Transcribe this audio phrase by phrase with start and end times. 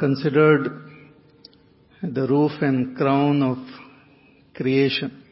[0.00, 0.64] considered
[2.02, 3.58] the roof and crown of
[4.54, 5.22] creation.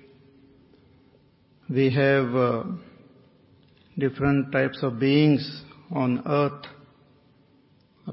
[1.70, 2.64] We have uh,
[3.98, 6.66] different types of beings on earth,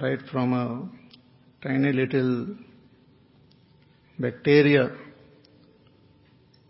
[0.01, 0.89] right from a
[1.61, 2.55] tiny little
[4.17, 4.95] bacteria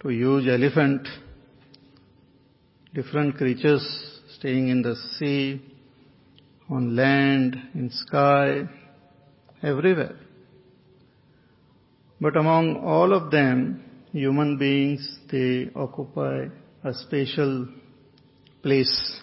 [0.01, 1.07] to huge elephant,
[2.95, 3.85] different creatures
[4.39, 5.61] staying in the sea,
[6.71, 8.67] on land, in sky,
[9.61, 10.15] everywhere.
[12.19, 16.47] But among all of them, human beings, they occupy
[16.83, 17.67] a special
[18.61, 19.21] place.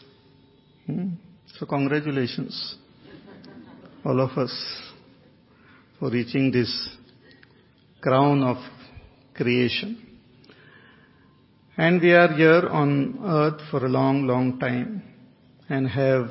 [0.86, 1.10] Hmm?
[1.58, 2.76] So congratulations,
[4.04, 4.54] all of us,
[5.98, 6.72] for reaching this
[8.00, 8.56] crown of
[9.34, 10.06] creation.
[11.76, 15.02] And we are here on earth for a long, long time
[15.68, 16.30] and have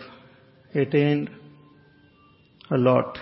[0.75, 1.29] attained
[2.69, 3.17] a lot,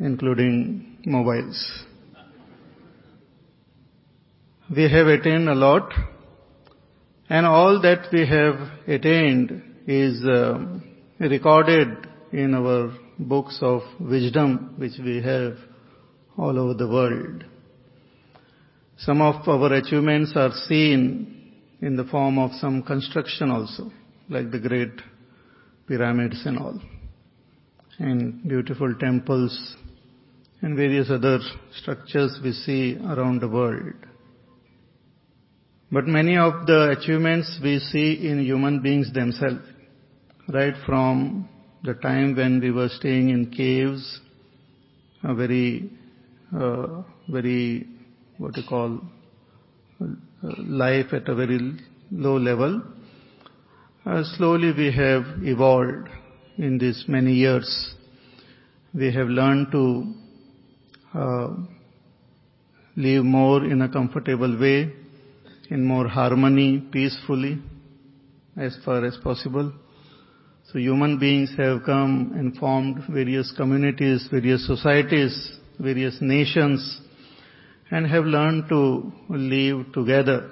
[0.00, 1.84] including mobiles.
[4.74, 5.92] We have attained a lot
[7.30, 10.58] and all that we have attained is uh,
[11.18, 15.56] recorded in our books of wisdom which we have
[16.36, 17.44] all over the world.
[18.98, 23.90] Some of our achievements are seen in the form of some construction also,
[24.28, 24.92] like the great
[25.86, 26.80] pyramids and all,
[27.98, 29.76] and beautiful temples
[30.60, 31.38] and various other
[31.80, 33.94] structures we see around the world.
[35.90, 39.62] But many of the achievements we see in human beings themselves,
[40.48, 41.48] right from
[41.84, 44.20] the time when we were staying in caves,
[45.22, 45.90] a very,
[46.54, 47.86] uh, very,
[48.36, 49.00] what you call,
[50.42, 51.78] life at a very
[52.10, 52.82] low level.
[54.04, 56.08] Uh, slowly we have evolved
[56.56, 57.94] in these many years.
[58.94, 60.14] We have learned to
[61.14, 61.48] Uh,
[62.96, 64.92] live more in a comfortable way,
[65.70, 67.58] in more harmony, peacefully,
[68.56, 69.72] as far as possible.
[70.72, 77.00] So human beings have come and formed various communities, various societies, various nations,
[77.90, 80.50] and have learned to live together.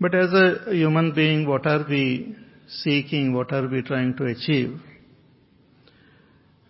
[0.00, 2.36] But as a human being, what are we
[2.68, 3.32] seeking?
[3.32, 4.78] What are we trying to achieve?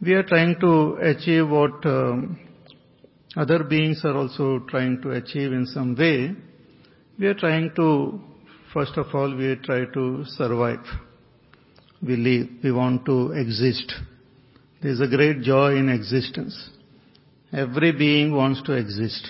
[0.02, 2.38] We are trying to achieve what um,
[3.36, 6.34] other beings are also trying to achieve in some way.
[7.18, 8.18] We are trying to,
[8.72, 10.86] first of all, we try to survive.
[12.00, 12.48] We live.
[12.64, 13.92] We want to exist.
[14.80, 16.70] There is a great joy in existence.
[17.52, 19.28] Every being wants to exist.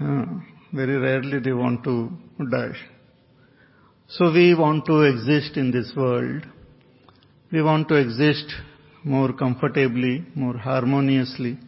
[0.00, 0.26] Uh,
[0.72, 2.12] very rarely they want to
[2.52, 2.76] die.
[4.10, 6.46] So we want to exist in this world.
[7.50, 8.54] We want to exist
[9.04, 11.58] more comfortably, more harmoniously.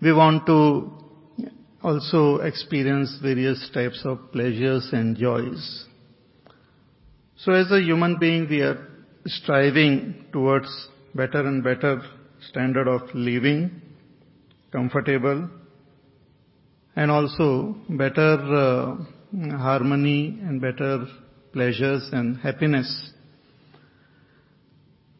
[0.00, 0.90] We want to
[1.82, 5.84] also experience various types of pleasures and joys.
[7.36, 8.86] So as a human being, we are
[9.26, 10.68] striving towards
[11.14, 12.02] better and better
[12.48, 13.82] standard of living,
[14.70, 15.48] comfortable,
[16.96, 18.96] and also better uh,
[19.56, 21.06] harmony and better
[21.52, 23.11] pleasures and happiness.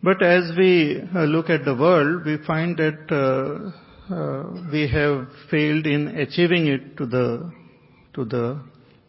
[0.04, 5.28] But as we uh, look at the world, we find that uh, uh, we have
[5.48, 7.52] failed in achieving it to the
[8.14, 8.60] to the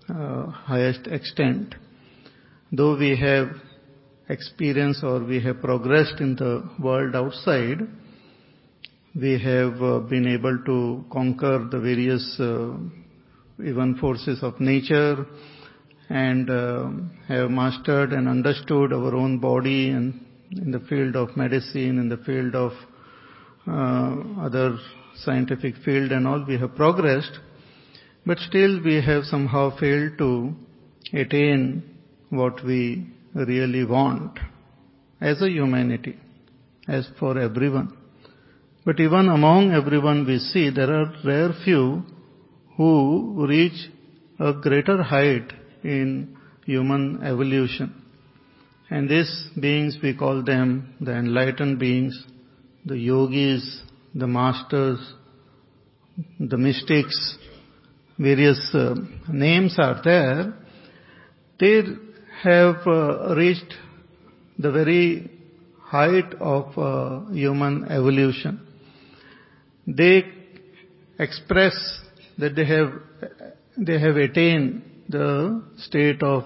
[0.07, 1.73] highest extent.
[2.71, 3.49] Though we have
[4.29, 7.79] experienced or we have progressed in the world outside,
[9.15, 9.79] we have
[10.09, 15.25] been able to conquer the various even forces of nature
[16.09, 16.49] and
[17.27, 20.23] have mastered and understood our own body and
[20.57, 22.71] in the field of medicine, in the field of
[23.67, 24.77] uh, other
[25.15, 27.39] scientific field and all, we have progressed,
[28.25, 30.53] but still we have somehow failed to
[31.13, 31.83] attain
[32.29, 34.39] what we really want
[35.21, 36.17] as a humanity,
[36.87, 37.95] as for everyone.
[38.85, 42.03] But even among everyone we see there are rare few
[42.75, 43.89] who reach
[44.39, 45.53] a greater height
[45.83, 48.02] in human evolution.
[48.89, 52.25] And these beings we call them the enlightened beings,
[52.85, 53.81] the yogis,
[54.13, 54.99] the masters,
[56.39, 57.37] the mystics,
[58.19, 58.95] various uh,
[59.29, 60.53] names are there.
[61.59, 61.83] They
[62.43, 63.73] have uh, reached
[64.59, 65.31] the very
[65.81, 68.67] height of uh, human evolution.
[69.87, 70.23] They
[71.19, 71.73] express
[72.37, 72.93] that they have
[73.77, 76.43] they have attained the state of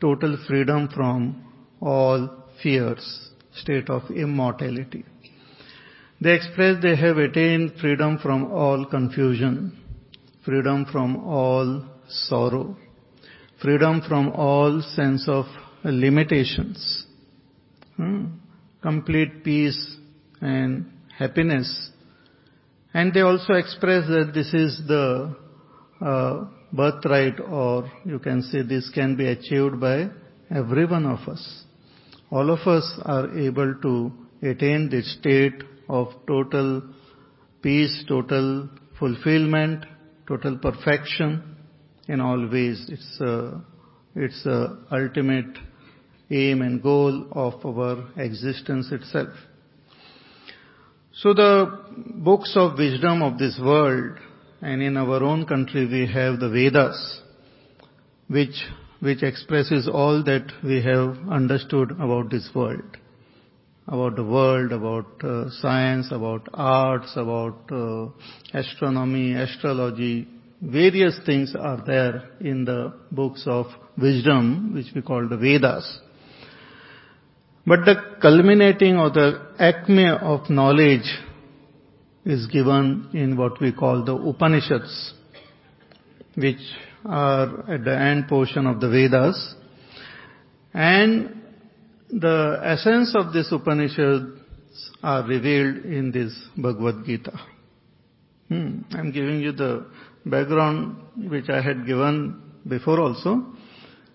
[0.00, 1.44] total freedom from
[1.80, 5.04] all fears, state of immortality.
[6.20, 9.78] They express they have attained freedom from all confusion,
[10.44, 12.76] freedom from all sorrow,
[13.60, 15.46] freedom from all sense of
[15.84, 17.06] limitations,
[17.96, 18.26] hmm?
[18.82, 19.96] complete peace
[20.40, 21.90] and happiness.
[22.92, 25.36] And they also express that this is the
[26.00, 26.44] uh,
[26.74, 30.08] birthright or you can say this can be achieved by
[30.50, 31.64] every one of us.
[32.30, 34.12] All of us are able to
[34.42, 36.82] attain this state of total
[37.62, 38.68] peace, total
[38.98, 39.86] fulfillment,
[40.26, 41.56] total perfection
[42.08, 42.86] in all ways.
[42.88, 43.62] It's a,
[44.16, 45.56] it's a ultimate
[46.30, 49.30] aim and goal of our existence itself.
[51.12, 51.78] So the
[52.16, 54.18] books of wisdom of this world
[54.64, 56.98] and in our own country we have the Vedas
[58.28, 58.58] which
[59.00, 63.00] which expresses all that we have understood about this world
[63.86, 68.08] about the world, about uh, science, about arts, about uh,
[68.54, 70.26] astronomy, astrology.
[70.62, 73.66] Various things are there in the books of
[73.98, 76.00] wisdom, which we call the Vedas.
[77.66, 81.10] But the culminating or the acme of knowledge
[82.24, 85.14] is given in what we call the Upanishads,
[86.34, 86.60] which
[87.04, 89.54] are at the end portion of the Vedas.
[90.72, 91.42] And
[92.10, 94.40] the essence of this Upanishads
[95.02, 97.38] are revealed in this Bhagavad Gita.
[98.48, 98.80] Hmm.
[98.92, 99.86] I'm giving you the
[100.24, 100.96] background
[101.30, 103.44] which I had given before also,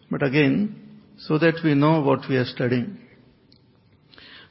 [0.09, 2.97] but again, so that we know what we are studying.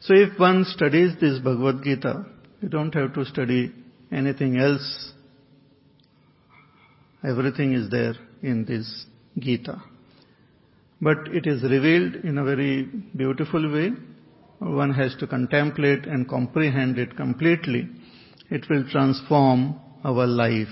[0.01, 2.25] So if one studies this Bhagavad Gita,
[2.61, 3.73] you don't have to study
[4.11, 5.13] anything else.
[7.27, 9.07] Everything is there in this
[9.39, 9.83] Gita.
[11.01, 12.85] But it is revealed in a very
[13.17, 13.93] beautiful way.
[14.59, 17.89] One has to contemplate and comprehend it completely.
[18.51, 20.69] It will transform our life.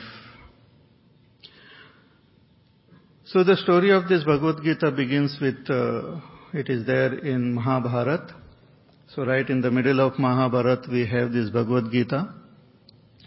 [3.26, 6.20] So the story of this Bhagavad Gita begins with, uh,
[6.52, 8.34] it is there in Mahabharata.
[9.14, 12.34] So right in the middle of Mahabharata we have this Bhagavad Gita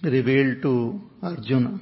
[0.04, 1.80] revealed to Arjuna.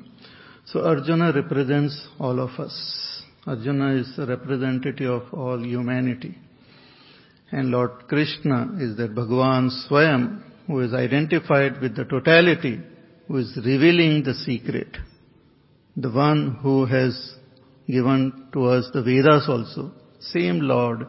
[0.66, 3.24] So Arjuna represents all of us.
[3.46, 6.38] Arjuna is the representative of all humanity.
[7.52, 12.80] And Lord Krishna is that Bhagavan Swayam who is identified with the totality,
[13.28, 14.98] who is revealing the secret.
[15.96, 17.36] The one who has
[17.88, 19.94] given to us the Vedas also.
[20.20, 21.08] Same Lord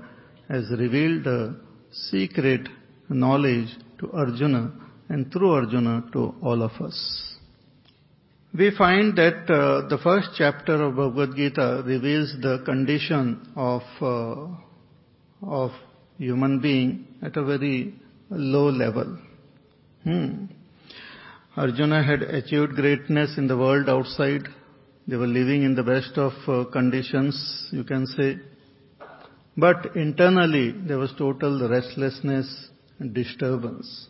[0.48, 2.68] has revealed the secret
[3.08, 3.68] knowledge
[4.00, 4.72] to Arjuna
[5.08, 7.24] and through Arjuna to all of us.
[8.56, 14.48] We find that uh, the first chapter of Bhagavad Gita reveals the condition of uh,
[15.42, 15.70] of
[16.16, 17.94] human being at a very
[18.30, 19.18] low level.
[20.04, 20.46] Hmm.
[21.56, 24.42] Arjuna had achieved greatness in the world outside.
[25.06, 28.36] They were living in the best of uh, conditions, you can say.
[29.56, 32.68] But internally, there was total restlessness
[33.12, 34.08] disturbance.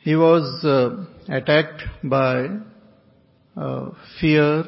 [0.00, 2.48] He was uh, attacked by
[3.56, 4.64] uh, fear,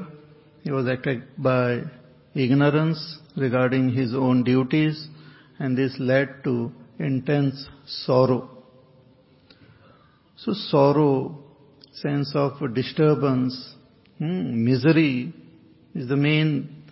[0.63, 1.83] he was attacked by
[2.35, 5.09] ignorance regarding his own duties,
[5.59, 8.51] and this led to intense sorrow.
[10.37, 11.39] So sorrow,
[11.93, 13.75] sense of disturbance,
[14.19, 15.33] hmm, misery
[15.95, 16.85] is the main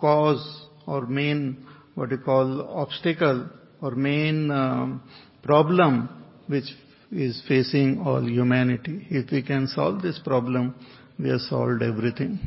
[0.00, 3.48] cause or main what you call obstacle
[3.80, 5.02] or main um,
[5.46, 6.08] problem
[6.48, 6.64] which
[7.10, 9.06] is facing all humanity.
[9.10, 10.74] If we can solve this problem,
[11.18, 12.38] we have solved everything.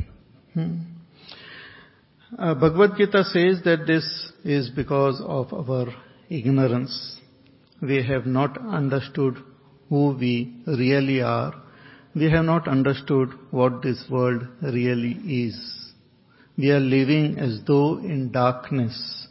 [0.54, 0.78] Hmm.
[2.38, 4.06] Uh, Bhagavad Gita says that this
[4.44, 5.88] is because of our
[6.30, 7.18] ignorance.
[7.82, 9.38] We have not understood
[9.90, 11.54] who we really are.
[12.16, 15.14] We have not understood what this world really
[15.46, 15.58] is.
[16.58, 19.28] We are living as though in darkness.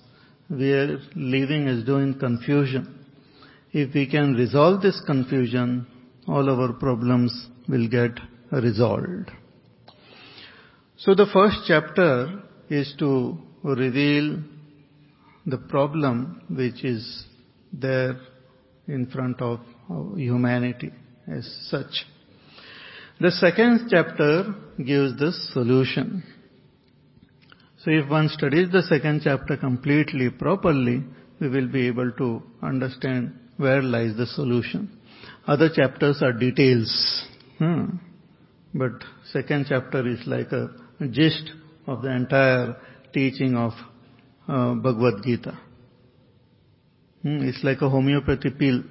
[0.51, 2.98] We are living as though in confusion.
[3.73, 5.87] If we can resolve this confusion,
[6.27, 8.13] all our problems will get
[8.51, 9.31] resolved.
[10.97, 14.43] So the first chapter is to reveal
[15.47, 17.25] the problem which is
[17.73, 18.19] there
[18.87, 19.61] in front of
[20.17, 20.91] humanity
[21.27, 22.07] as such.
[23.21, 26.23] The second chapter gives the solution.
[27.79, 31.05] So if one studies the second chapter completely, properly,
[31.41, 34.99] we will be able to understand where lies the solution.
[35.47, 37.27] Other chapters are details.
[37.59, 37.97] Hmm.
[38.75, 38.93] But
[39.33, 40.71] second chapter is like a
[41.11, 41.51] gist
[41.87, 42.77] of the entire
[43.13, 43.73] teaching of
[44.49, 45.59] uh, Bhagavad Gita.
[47.23, 48.83] Hmm, it's like a homeopathy pill.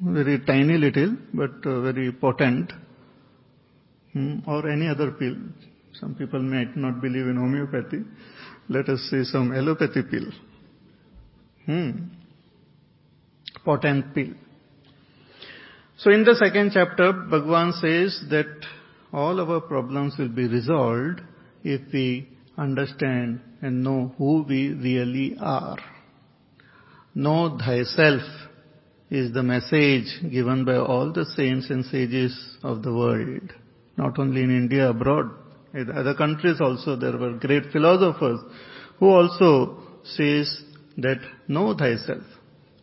[0.00, 2.72] Very tiny little, but uh, very potent.
[4.12, 5.34] Hmm, or any other pill.
[5.94, 8.02] Some people might not believe in homeopathy.
[8.68, 10.30] Let us say some allopathy pill.
[11.66, 11.90] Hmm.
[13.64, 14.34] Potent pill.
[15.96, 18.66] So in the second chapter, Bhagwan says that
[19.12, 21.20] all our problems will be resolved
[21.62, 22.28] if we
[22.58, 25.78] understand and know who we really are.
[27.14, 28.22] Know thyself
[29.10, 33.52] is the message given by all the saints and sages of the world.
[33.96, 35.30] Not only in India, abroad.
[35.72, 38.40] In other countries also there were great philosophers
[38.98, 40.62] who also says
[40.98, 42.22] that know thyself.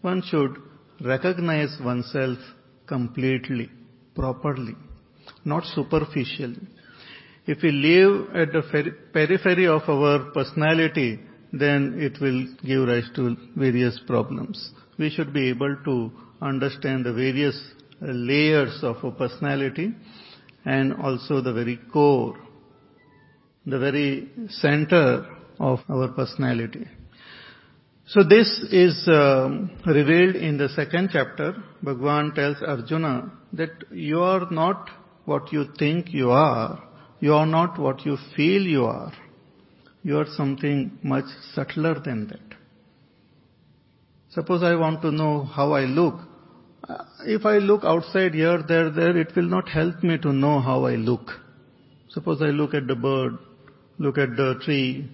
[0.02, 0.56] One should
[1.04, 2.38] recognize oneself
[2.88, 3.70] completely,
[4.16, 4.76] properly,
[5.46, 6.68] not superficially.
[7.46, 11.20] If we live at the periphery of our personality,
[11.52, 14.72] then it will give rise to various problems.
[14.98, 17.60] We should be able to understand the various
[18.02, 19.94] layers of a personality
[20.66, 22.38] and also the very core,
[23.66, 25.26] the very center
[25.60, 26.88] of our personality.
[28.14, 31.56] So this is um, revealed in the second chapter.
[31.82, 34.90] Bhagwan tells Arjuna that you are not
[35.24, 36.84] what you think you are.
[37.22, 39.14] You are not what you feel you are.
[40.04, 41.24] You are something much
[41.56, 42.58] subtler than that.
[44.32, 46.16] Suppose I want to know how I look.
[46.90, 50.60] Uh, if I look outside here, there, there, it will not help me to know
[50.60, 51.32] how I look.
[52.10, 53.38] Suppose I look at the bird,
[54.00, 55.10] look at the tree,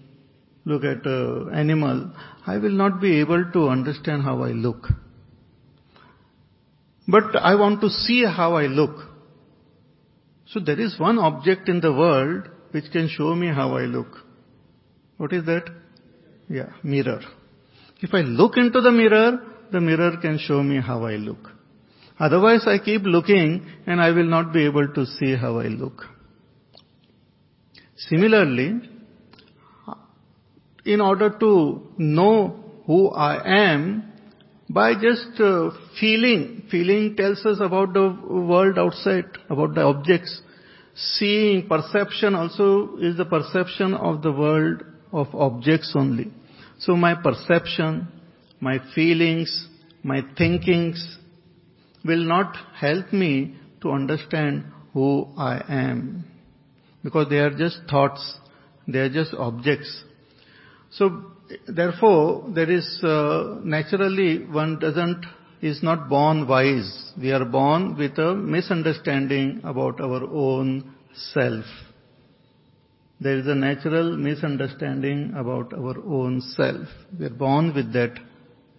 [0.68, 2.12] look at the animal,
[2.46, 4.88] I will not be able to understand how I look.
[7.08, 8.98] But I want to see how I look.
[10.48, 14.08] So there is one object in the world which can show me how I look.
[15.16, 15.70] What is that?
[16.50, 17.22] Yeah, mirror.
[18.02, 19.40] If I look into the mirror,
[19.72, 21.50] the mirror can show me how I look.
[22.20, 26.04] Otherwise I keep looking and I will not be able to see how I look.
[27.96, 28.82] Similarly,
[30.88, 34.14] in order to know who I am,
[34.70, 40.42] by just uh, feeling, feeling tells us about the world outside, about the objects.
[40.96, 46.32] Seeing, perception also is the perception of the world of objects only.
[46.80, 48.08] So my perception,
[48.60, 49.68] my feelings,
[50.04, 51.18] my thinkings
[52.04, 56.26] will not help me to understand who I am.
[57.04, 58.38] Because they are just thoughts,
[58.88, 60.04] they are just objects.
[60.92, 61.24] So
[61.68, 65.26] therefore, there is uh, naturally one doesn't
[65.62, 67.12] is not born wise.
[67.20, 71.66] We are born with a misunderstanding about our own self.
[73.20, 76.88] There is a natural misunderstanding about our own self.
[77.18, 78.20] We are born with that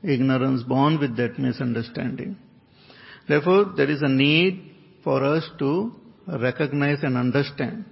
[0.04, 2.36] ignorance, born with that misunderstanding.
[3.28, 5.92] Therefore, there is a need for us to
[6.28, 7.84] recognize and understand.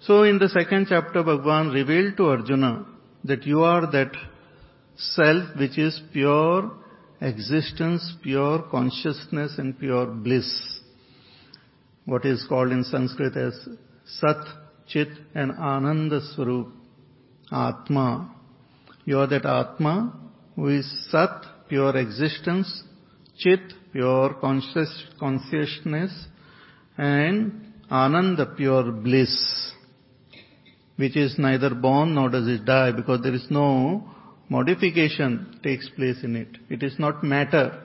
[0.00, 2.84] So in the second chapter, Bhagwan revealed to Arjuna
[3.24, 4.12] that you are that
[4.96, 6.70] self which is pure
[7.20, 10.80] existence, pure consciousness and pure bliss.
[12.04, 13.68] What is called in Sanskrit as
[14.06, 14.44] Sat,
[14.86, 16.68] Chit and Ananda Swarup,
[17.52, 18.34] Atma.
[19.04, 20.14] You are that Atma
[20.56, 22.82] who is Sat, pure existence,
[23.36, 23.60] Chit,
[23.92, 26.26] pure conscious, consciousness
[26.96, 29.72] and Ananda, pure bliss
[30.98, 34.04] which is neither born nor does it die because there is no
[34.48, 36.58] modification takes place in it.
[36.68, 37.84] It is not matter.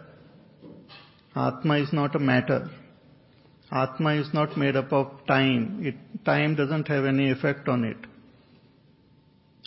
[1.35, 2.69] Atma is not a matter.
[3.71, 5.81] Atma is not made up of time.
[5.83, 7.97] It, time doesn't have any effect on it.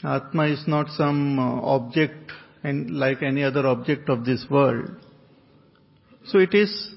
[0.05, 2.33] Atma is not some uh, object
[2.65, 4.91] and like any other object of this world.
[6.27, 6.95] So it is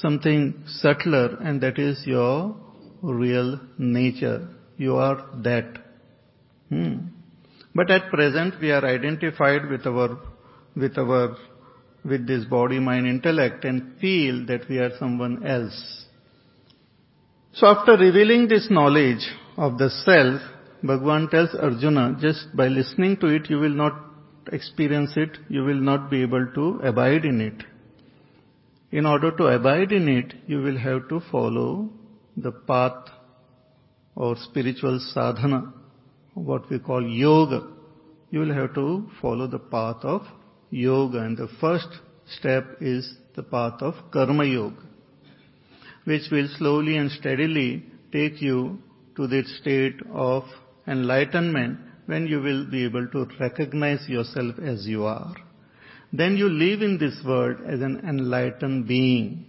[0.00, 2.56] something subtler and that is your
[3.02, 4.48] real nature.
[4.76, 5.81] You are that.
[6.72, 6.94] Hmm.
[7.74, 10.18] But at present we are identified with our,
[10.74, 11.36] with our,
[12.02, 16.06] with this body, mind, intellect and feel that we are someone else.
[17.52, 19.22] So after revealing this knowledge
[19.58, 20.40] of the self,
[20.82, 23.92] Bhagwan tells Arjuna, just by listening to it, you will not
[24.50, 27.64] experience it, you will not be able to abide in it.
[28.90, 31.90] In order to abide in it, you will have to follow
[32.34, 33.10] the path
[34.16, 35.74] or spiritual sadhana
[36.34, 37.68] what we call yoga.
[38.30, 40.22] You will have to follow the path of
[40.70, 41.88] yoga and the first
[42.38, 44.82] step is the path of karma yoga,
[46.04, 48.78] which will slowly and steadily take you
[49.16, 50.44] to that state of
[50.86, 55.34] enlightenment when you will be able to recognize yourself as you are.
[56.20, 59.46] then you live in this world as an enlightened being.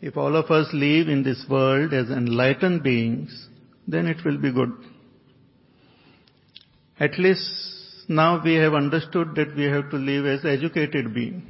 [0.00, 3.48] If all of us live in this world as enlightened beings,
[3.86, 4.72] then it will be good.
[6.98, 7.40] At least
[8.08, 11.42] now we have understood that we have to live as educated beings.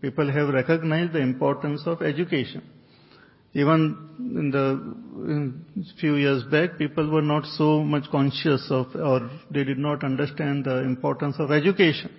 [0.00, 2.62] People have recognized the importance of education.
[3.54, 4.94] Even in the
[5.30, 5.64] in
[5.98, 10.64] few years back, people were not so much conscious of, or they did not understand
[10.64, 12.10] the importance of education.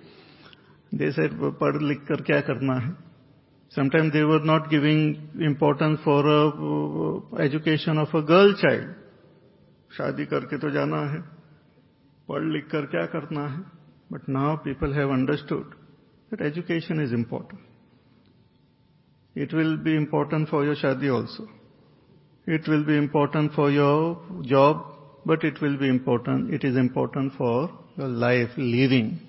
[0.92, 2.96] They said, पढ़ लिख कर क्या करना है
[3.72, 8.88] Sometimes they were not giving importance for a, education of a girl child.
[9.96, 11.39] शादी करके तो जाना है
[12.29, 13.63] पढ़ लिख कर क्या करना है
[14.11, 15.65] But now people have understood
[16.29, 17.61] that education is important.
[19.35, 21.47] It will be important for your shadi also.
[22.47, 24.85] It will be important for your job,
[25.25, 29.19] but it will be important, it is important for your life living.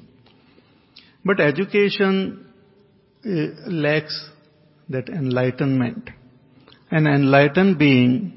[1.25, 2.46] But education
[3.25, 4.30] eh, lacks
[4.90, 6.10] that enlightenment.
[6.90, 8.32] An enlightened being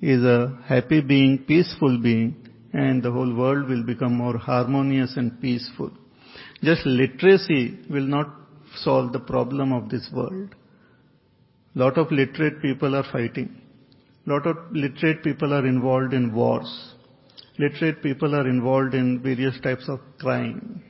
[0.00, 2.43] is a happy being, peaceful being,
[2.83, 5.91] and the whole world will become more harmonious and peaceful.
[6.61, 8.27] Just literacy will not
[8.83, 10.53] solve the problem of this world.
[11.73, 13.61] Lot of literate people are fighting.
[14.25, 16.69] Lot of literate people are involved in wars.
[17.57, 20.83] Literate people are involved in various types of crime.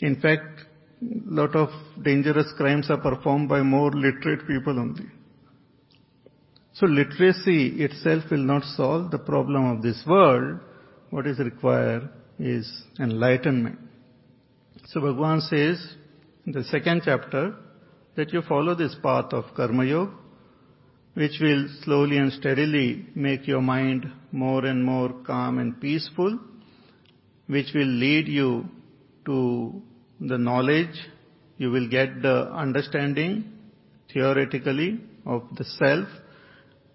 [0.00, 0.66] In fact,
[1.00, 1.70] lot of
[2.02, 5.06] dangerous crimes are performed by more literate people only.
[6.74, 10.60] So literacy itself will not solve the problem of this world.
[11.12, 12.66] What is required is
[12.98, 13.78] enlightenment.
[14.86, 15.94] So Bhagavan says
[16.46, 17.54] in the second chapter,
[18.16, 20.10] that you follow this path of Karma Yoga,
[21.12, 26.38] which will slowly and steadily make your mind more and more calm and peaceful,
[27.46, 28.64] which will lead you
[29.26, 29.82] to
[30.18, 30.96] the knowledge,
[31.58, 33.52] you will get the understanding
[34.10, 36.08] theoretically of the self,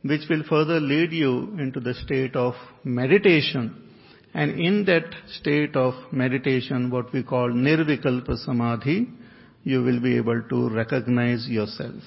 [0.01, 3.83] which will further lead you into the state of meditation.
[4.33, 5.05] And in that
[5.39, 9.07] state of meditation, what we call nirvikalpa samadhi,
[9.63, 12.03] you will be able to recognize yourself.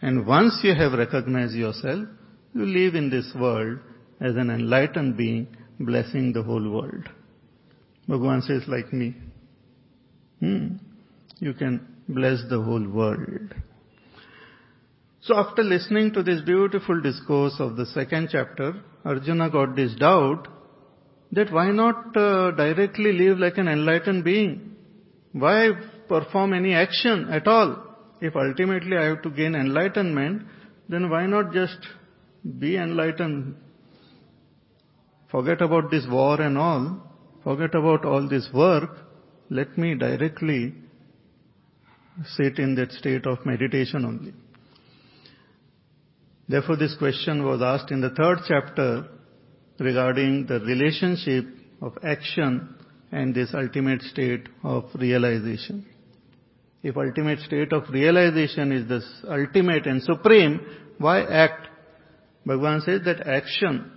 [0.00, 2.06] And once you have recognized yourself,
[2.54, 3.78] you live in this world
[4.20, 5.46] as an enlightened being,
[5.78, 7.08] blessing the whole world.
[8.08, 9.14] Bhagavan says, like me.
[10.40, 10.76] Hmm.
[11.38, 13.54] You can bless the whole world.
[15.22, 20.48] So after listening to this beautiful discourse of the second chapter, Arjuna got this doubt
[21.32, 24.76] that why not uh, directly live like an enlightened being?
[25.32, 25.70] Why
[26.12, 27.70] perform any action at all.
[28.20, 30.42] If ultimately I have to gain enlightenment,
[30.88, 31.78] then why not just
[32.58, 33.56] be enlightened?
[35.30, 36.84] Forget about this war and all.
[37.42, 38.90] Forget about all this work.
[39.50, 40.74] Let me directly
[42.36, 44.34] sit in that state of meditation only.
[46.48, 49.08] Therefore, this question was asked in the third chapter
[49.82, 51.44] regarding the relationship
[51.80, 52.74] of action
[53.10, 55.86] and this ultimate state of realization.
[56.82, 60.60] If ultimate state of realization is this ultimate and supreme,
[60.98, 61.68] why act?
[62.46, 63.92] Bhagavan says that action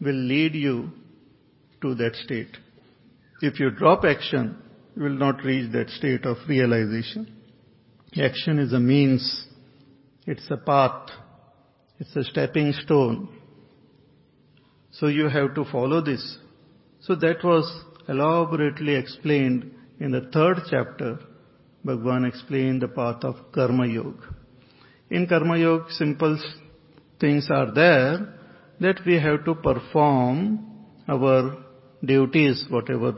[0.00, 0.90] will lead you
[1.82, 2.56] to that state.
[3.42, 4.56] If you drop action,
[4.96, 7.36] you will not reach that state of realization.
[8.20, 9.46] Action is a means,
[10.26, 11.10] it's a path,
[11.98, 13.28] it's a stepping stone.
[14.92, 16.38] So you have to follow this.
[17.00, 21.18] So that was elaborately explained in the third chapter
[21.84, 24.34] Bhagwan explained the path of Karma Yoga.
[25.10, 26.38] In Karma Yoga, simple
[27.18, 28.34] things are there
[28.80, 30.66] that we have to perform
[31.08, 31.56] our
[32.04, 33.14] duties, whatever,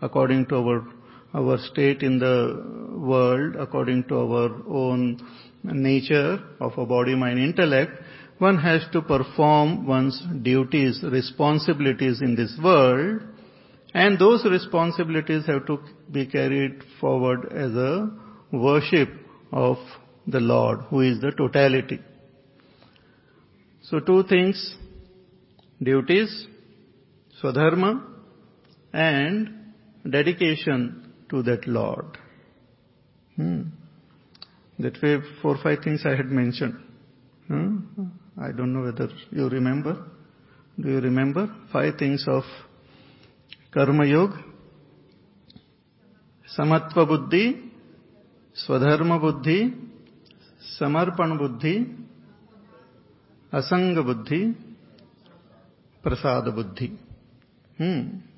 [0.00, 0.86] according to our,
[1.34, 5.20] our state in the world, according to our own
[5.64, 7.92] nature of our body, mind, intellect,
[8.38, 13.22] one has to perform one's duties, responsibilities in this world,
[13.94, 15.78] and those responsibilities have to
[16.10, 18.10] be carried forward as a
[18.52, 19.08] worship
[19.52, 19.76] of
[20.26, 22.00] the Lord, who is the totality.
[23.82, 24.76] So two things,
[25.80, 26.46] duties,
[27.40, 28.02] swadharma,
[28.92, 29.72] and
[30.08, 32.18] dedication to that Lord.
[33.36, 33.62] Hmm.
[34.78, 36.76] That way, four, five things I had mentioned.
[37.46, 37.78] Hmm?
[38.36, 40.06] I don't know whether you remember.
[40.78, 42.42] Do you remember five things of
[43.72, 44.42] Karma Yoga?
[46.58, 47.70] Samatva Buddhi,
[48.66, 49.72] Swadharma Buddhi,
[50.80, 51.86] Samarpan Buddhi,
[53.52, 54.54] Asanga Buddhi,
[56.04, 56.92] Prasada Buddhi.
[57.78, 58.33] Hmm.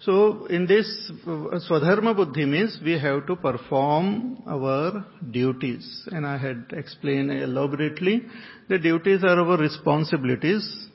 [0.00, 0.86] So in this,
[1.26, 6.04] uh, Swadharma Buddhi means we have to perform our duties.
[6.12, 8.22] And I had explained elaborately,
[8.68, 10.88] the duties are our responsibilities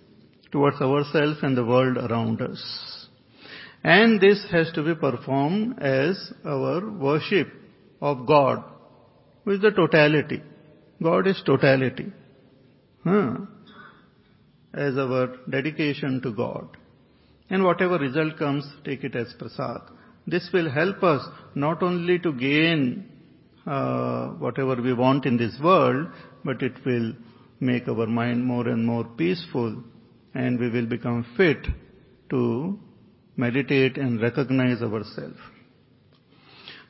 [0.52, 3.08] towards ourselves and the world around us.
[3.84, 7.50] And this has to be performed as our worship
[8.02, 8.63] of God,
[9.44, 10.42] with the totality.
[11.02, 12.13] God is totality.
[13.04, 13.36] Huh?
[14.74, 16.78] As our dedication to God.
[17.49, 19.82] And whatever result comes, take it as prasad.
[20.25, 21.25] This will help us
[21.56, 23.10] not only to gain
[23.67, 26.08] uh, whatever we want in this world,
[26.43, 27.13] but it will
[27.60, 29.84] make our mind more and more peaceful
[30.34, 31.67] and we will become fit
[32.29, 32.77] to
[33.38, 35.38] meditate and recognize ourselves.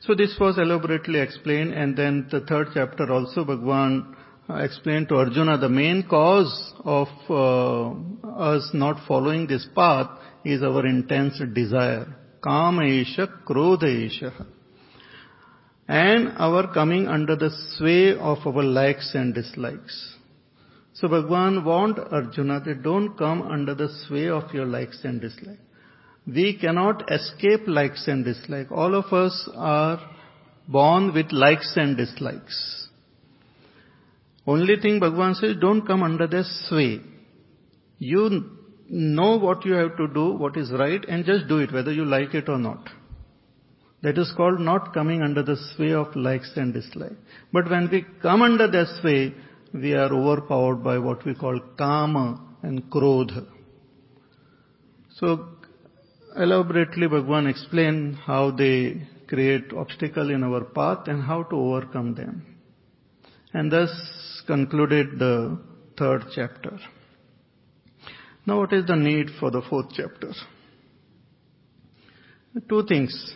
[0.00, 4.16] So this was elaborately explained and then the third chapter also Bhagwan
[4.48, 7.90] uh, explained to Arjuna the main cause of uh,
[8.28, 10.10] us not following this path
[10.44, 12.06] is our intense desire.
[12.42, 14.46] Kama esha, krodha esha.
[15.88, 20.16] And our coming under the sway of our likes and dislikes.
[20.94, 25.60] So Bhagwan warned Arjuna that don't come under the sway of your likes and dislikes.
[26.26, 28.70] We cannot escape likes and dislikes.
[28.70, 30.00] All of us are
[30.68, 32.88] born with likes and dislikes.
[34.46, 37.00] Only thing Bhagwan says, don't come under their sway.
[37.98, 41.92] You know what you have to do, what is right, and just do it, whether
[41.92, 42.88] you like it or not.
[44.02, 47.14] That is called not coming under the sway of likes and dislikes.
[47.52, 49.34] But when we come under their sway,
[49.72, 53.46] we are overpowered by what we call kama and krodha.
[55.16, 55.48] So,
[56.36, 62.44] elaborately Bhagwan explained how they create obstacle in our path and how to overcome them.
[63.54, 63.90] And thus
[64.46, 65.58] concluded the
[65.96, 66.78] third chapter.
[68.46, 70.32] Now what is the need for the fourth chapter?
[72.68, 73.34] Two things.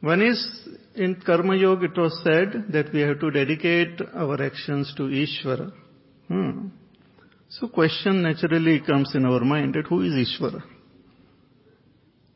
[0.00, 4.92] One is in Karma Yoga it was said that we have to dedicate our actions
[4.96, 5.72] to Ishvara.
[6.28, 6.68] Hmm.
[7.48, 10.62] So question naturally comes in our mind that who is Ishvara?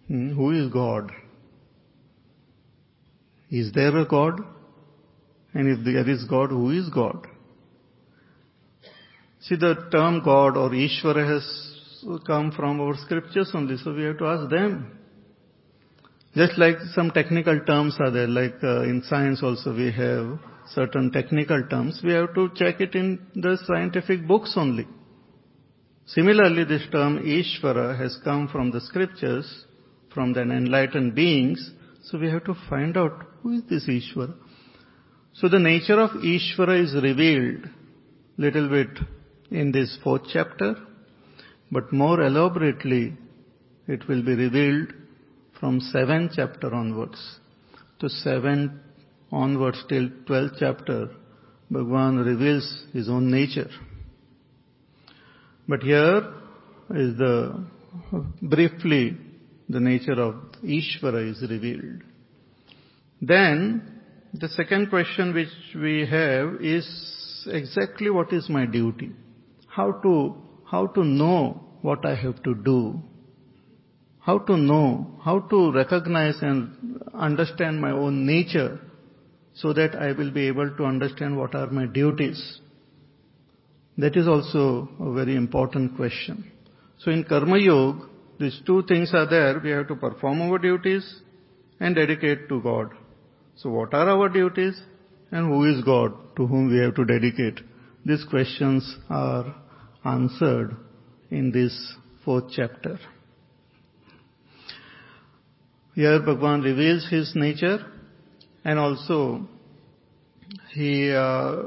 [0.09, 0.35] Hmm.
[0.35, 1.11] Who is God?
[3.51, 4.41] Is there a God?
[5.55, 7.27] And if there is God, who is God?
[9.41, 11.77] See the term God or Ishvara has
[12.27, 14.99] come from our scriptures only, so we have to ask them.
[16.35, 20.39] Just like some technical terms are there, like uh, in science also we have
[20.75, 24.87] certain technical terms, we have to check it in the scientific books only.
[26.07, 29.65] Similarly, this term Ishvara has come from the scriptures,
[30.13, 31.71] from the enlightened beings,
[32.05, 34.35] so we have to find out who is this Ishvara.
[35.35, 37.69] So the nature of Ishvara is revealed
[38.39, 38.89] little bit
[39.51, 40.75] in this fourth chapter,
[41.71, 43.15] but more elaborately
[43.87, 44.93] it will be revealed
[45.59, 47.39] from seventh chapter onwards.
[48.01, 48.73] To seventh
[49.33, 51.11] onwards till twelfth chapter,
[51.71, 53.71] Bhagwan reveals his own nature.
[55.69, 56.33] But here
[56.91, 57.65] is the,
[58.43, 59.17] briefly,
[59.69, 62.03] the nature of Ishvara is revealed.
[63.21, 64.01] Then,
[64.33, 69.13] the second question which we have is exactly what is my duty?
[69.77, 70.35] How to,
[70.65, 73.03] how to know what I have to do
[74.27, 78.81] how to know, how to recognize and understand my own nature
[79.55, 82.59] so that I will be able to understand what are my duties.
[83.99, 86.51] That is also a very important question.
[86.99, 88.09] So in Karma Yoga,
[88.41, 89.61] these two things are there.
[89.61, 91.21] We have to perform our duties
[91.79, 92.89] and dedicate to God.
[93.55, 94.79] So what are our duties
[95.31, 97.61] and who is God to whom we have to dedicate?
[98.05, 99.55] These questions are
[100.07, 100.77] answered
[101.31, 102.99] in this fourth chapter.
[105.95, 107.79] Here Bhagwan reveals his nature
[108.65, 109.49] and also
[110.75, 111.63] he uh,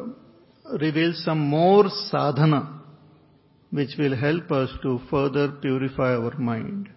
[0.80, 2.82] reveals some more sadhana
[3.72, 6.90] which will help us to further purify our mind.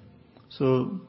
[0.49, 1.01] So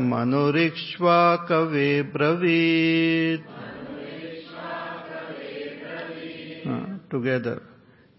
[0.00, 3.50] मनुरिक्ष्वाकवे ब्रवीत्।
[7.10, 7.60] Together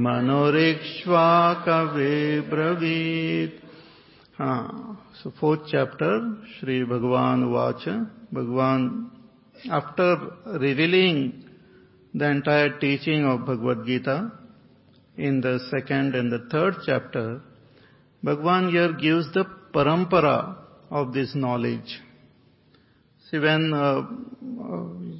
[0.04, 2.14] मनोरिक्ष्वाकवे
[2.50, 3.60] ब्रवीत।
[4.38, 7.88] हाँ सो fourth chapter Shri भगवान watch
[8.34, 8.84] Bhagwan
[9.72, 11.30] after revealing
[12.14, 14.16] the entire teaching of Bhagavad Gita
[15.28, 17.28] in the second and the third chapter
[18.22, 20.36] Bhagwan here gives the parampara
[20.92, 21.98] of this knowledge
[23.32, 24.02] See, when uh,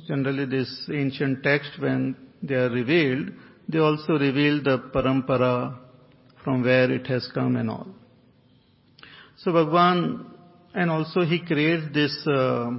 [0.07, 3.31] generally this ancient text, when they are revealed,
[3.69, 5.79] they also reveal the parampara
[6.45, 7.87] from where it has come and all.
[9.39, 10.27] So Bhagwan,
[10.75, 12.73] and also he creates this uh,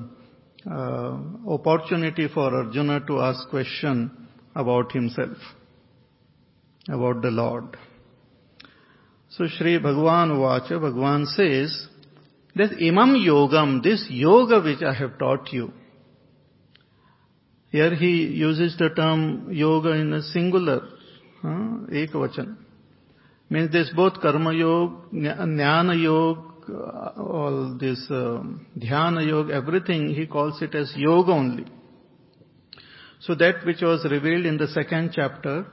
[0.70, 1.18] uh,
[1.48, 4.12] opportunity for Arjuna to ask question
[4.56, 5.38] about himself,
[6.88, 7.76] about the Lord.
[9.30, 11.88] So Sri Bhagwan Vacha, Bhagwan says,
[12.56, 15.74] this imam yogam, this yoga which I have taught you.
[17.70, 20.82] Here he uses the term yoga in a singular,
[21.42, 22.58] huh, ekavachan.
[23.50, 30.62] Means there's both karma yoga, jnana yoga, all this um, dhyana yoga, everything he calls
[30.62, 31.66] it as yoga only.
[33.22, 35.66] So that which was revealed in the second chapter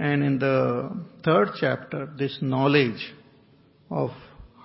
[0.00, 3.14] and in the third chapter, this knowledge
[3.90, 4.10] of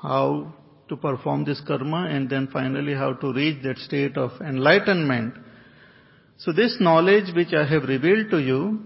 [0.02, 0.54] how
[0.90, 5.36] to perform this karma and then finally how to reach that state of enlightenment.
[6.38, 8.80] So this knowledge which I have revealed to you,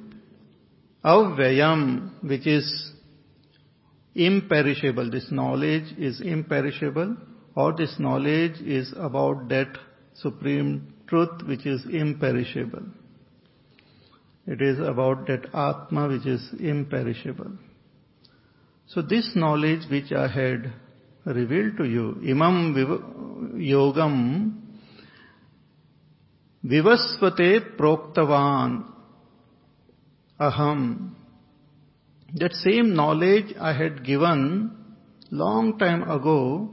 [1.03, 2.91] avyayam, which is
[4.15, 7.17] imperishable, this knowledge is imperishable
[7.55, 9.77] or this knowledge is about that
[10.13, 12.83] supreme truth which is imperishable.
[14.45, 17.51] It is about that Atma which is imperishable.
[18.87, 20.73] So this knowledge which I had
[21.33, 22.73] revealed to you, imam
[23.55, 24.53] yogam
[26.65, 28.83] vivasvate proktavan
[30.39, 31.11] aham.
[32.35, 34.71] That same knowledge I had given
[35.31, 36.69] long time ago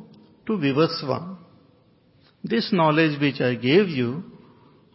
[0.47, 1.37] to Vivasvan.
[2.43, 4.25] This knowledge which I gave you,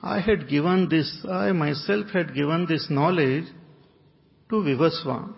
[0.03, 3.45] I had given this, I myself had given this knowledge
[4.49, 5.33] to Vivasvan.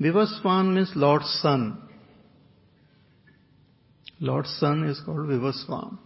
[0.00, 1.89] Vivasvan means Lord's sun.
[4.20, 5.98] Lord's sun is called Vivasvan.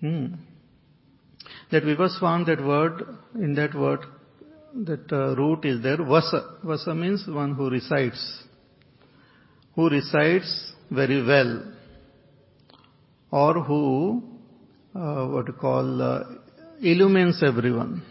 [0.00, 0.26] Hmm.
[1.72, 3.02] That Vivasvan, that word,
[3.34, 4.00] in that word,
[4.86, 6.58] that uh, root is there, Vasa.
[6.62, 8.42] Vasa means one who recites.
[9.74, 11.72] Who recites very well.
[13.32, 14.22] Or who,
[14.94, 16.24] uh, what you call, uh,
[16.80, 18.02] illumines everyone.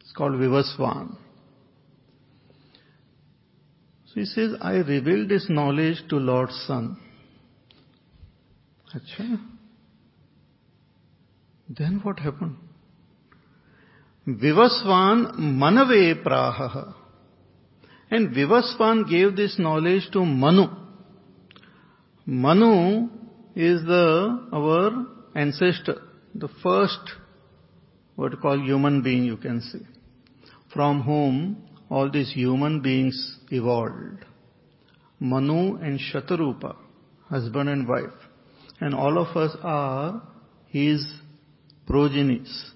[0.00, 1.16] It's called Vivasvan.
[4.16, 6.96] He says, I revealed this knowledge to Lord's Sun.
[8.94, 9.38] Achha.
[11.68, 12.56] Then what happened?
[14.26, 16.94] Vivasvan manave praha.
[18.10, 20.68] And Vivasvan gave this knowledge to Manu.
[22.24, 23.10] Manu
[23.54, 26.00] is the, our ancestor,
[26.34, 27.00] the first,
[28.14, 29.80] what you call human being you can say,
[30.72, 34.24] from whom all these human beings evolved.
[35.18, 36.76] Manu and Shatarupa,
[37.28, 38.12] husband and wife.
[38.80, 40.22] And all of us are
[40.68, 41.06] his
[41.86, 42.72] progenies.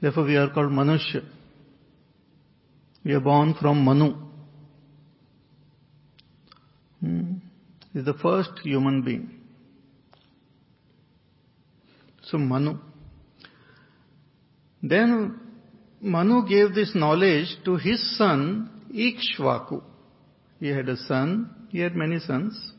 [0.00, 1.24] Therefore we are called Manushya.
[3.04, 4.14] We are born from Manu.
[7.00, 7.32] Hmm.
[7.92, 9.30] He is the first human being.
[12.22, 12.78] So Manu.
[14.82, 15.40] Then
[16.00, 19.82] Manu gave this knowledge to his son Ikshvaku.
[20.58, 22.74] He had a son, he had many sons.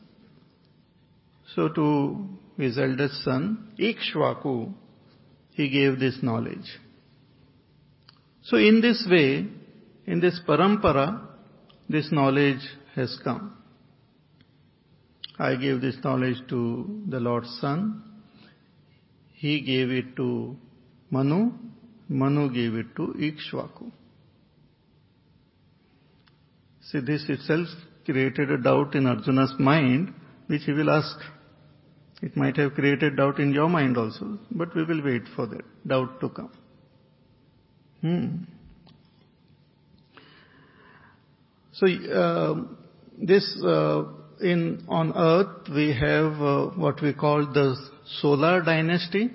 [1.54, 4.72] So to his eldest son, Ikshvaku,
[5.50, 6.78] he gave this knowledge.
[8.44, 9.46] So in this way,
[10.06, 11.20] in this parampara,
[11.88, 12.60] this knowledge
[12.94, 13.56] has come.
[15.38, 18.02] I gave this knowledge to the Lord Sun.
[19.34, 20.56] He gave it to
[21.10, 21.52] Manu.
[22.08, 23.90] Manu gave it to Ikshvaku.
[26.92, 27.68] See, this itself
[28.04, 30.12] created a doubt in Arjuna's mind,
[30.46, 31.16] which he will ask.
[32.20, 35.62] It might have created doubt in your mind also, but we will wait for that
[35.88, 36.52] doubt to come.
[38.02, 38.26] Hmm.
[41.72, 42.54] So, uh,
[43.18, 44.04] this uh,
[44.42, 47.74] in on earth we have uh, what we call the
[48.20, 49.30] solar dynasty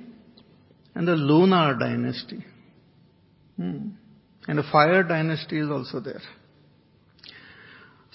[0.93, 2.45] and the lunar dynasty.
[3.55, 3.89] Hmm.
[4.47, 6.21] And the fire dynasty is also there.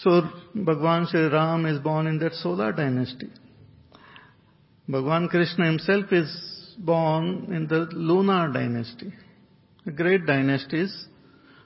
[0.02, 3.28] So Bhagwan Sri Ram is born in that solar dynasty.
[4.88, 9.12] Bhagwan Krishna himself is born in the lunar dynasty.
[9.86, 11.06] A great dynasties.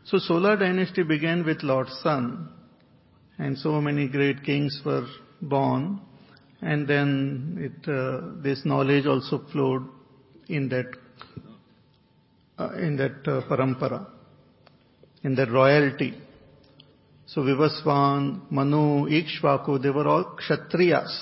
[0.04, 2.50] So solar dynasty began with Lord Sun
[3.38, 5.06] and so many great kings were
[5.40, 6.00] born
[6.60, 9.82] and then it, uh, this knowledge also flowed
[10.48, 10.86] in that
[12.58, 14.06] uh, in that uh, parampara
[15.22, 16.14] in that royalty
[17.32, 18.22] so vivasvan
[18.58, 18.84] manu
[19.20, 21.14] ikshvaku they were all kshatriyas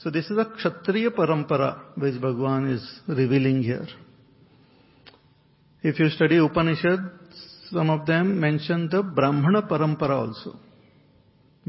[0.00, 1.70] so this is a kshatriya parampara
[2.04, 2.84] which bhagwan is
[3.20, 3.88] revealing here
[5.90, 7.02] if you study upanishad
[7.72, 10.52] some of them mention the brahmana parampara also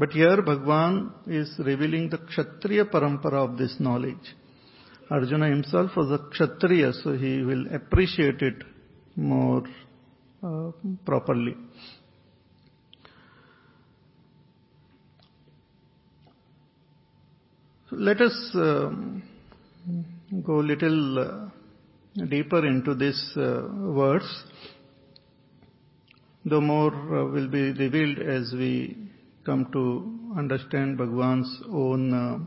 [0.00, 4.26] but here Bhagwan is revealing the Kshatriya parampara of this knowledge.
[5.10, 8.64] Arjuna himself was a Kshatriya, so he will appreciate it
[9.14, 9.62] more
[10.42, 10.70] uh,
[11.04, 11.54] properly.
[17.92, 19.20] Let us um,
[20.46, 24.44] go little uh, deeper into this uh, words.
[26.44, 28.96] The more uh, will be revealed as we
[29.44, 32.38] come to understand Bhagwan's own uh,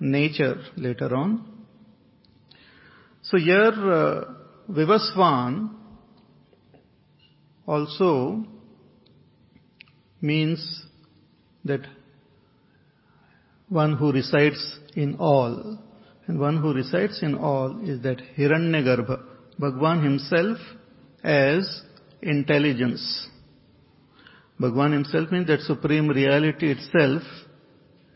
[0.00, 1.50] nature later on.
[3.22, 4.24] So here, uh,
[4.70, 5.70] Vivasvan
[7.66, 8.44] also
[10.20, 10.84] means
[11.64, 11.86] that
[13.68, 15.78] one who resides in all.
[16.26, 19.22] And one who resides in all is that Hiranyagarbha,
[19.58, 20.58] Bhagwan himself
[21.22, 21.82] as
[22.22, 23.28] intelligence.
[24.58, 27.22] Bhagwan himself means that supreme reality itself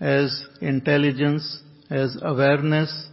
[0.01, 3.09] as intelligence, as awareness,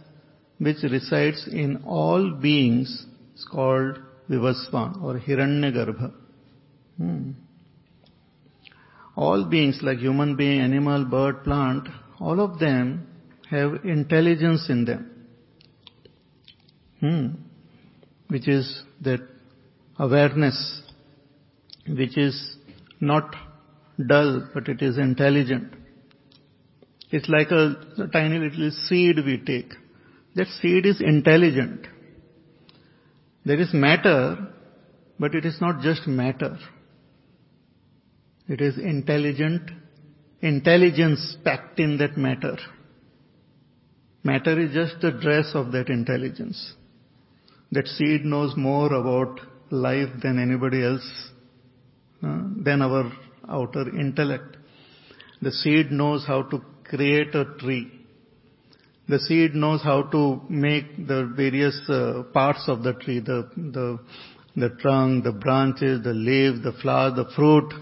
[0.58, 3.98] which resides in all beings is called
[4.30, 6.12] Vivasvan or Hiranyagarbha.
[6.96, 7.32] Hmm.
[9.16, 11.88] All beings like human being, animal, bird, plant,
[12.20, 13.06] all of them
[13.50, 15.10] have intelligence in them.
[17.00, 17.26] Hmm.
[18.28, 19.20] Which is that
[19.98, 20.82] awareness,
[21.86, 22.56] which is
[23.00, 23.34] not
[24.04, 25.72] dull, but it is intelligent.
[27.10, 29.72] It's like a, a tiny little seed we take.
[30.34, 31.86] That seed is intelligent.
[33.44, 34.48] There is matter,
[35.18, 36.58] but it is not just matter.
[38.48, 39.70] It is intelligent,
[40.52, 42.56] intelligence packed in that matter.
[44.22, 46.74] Matter is just the dress of that intelligence.
[47.72, 51.08] That seed knows more about life than anybody else
[52.22, 53.12] uh, than our
[53.48, 54.56] outer intellect.
[55.42, 57.90] The seed knows how to create a tree.
[59.08, 63.98] The seed knows how to make the various uh, parts of the tree, the, the,
[64.56, 67.72] the trunk, the branches, the leaves, the flower, the fruit.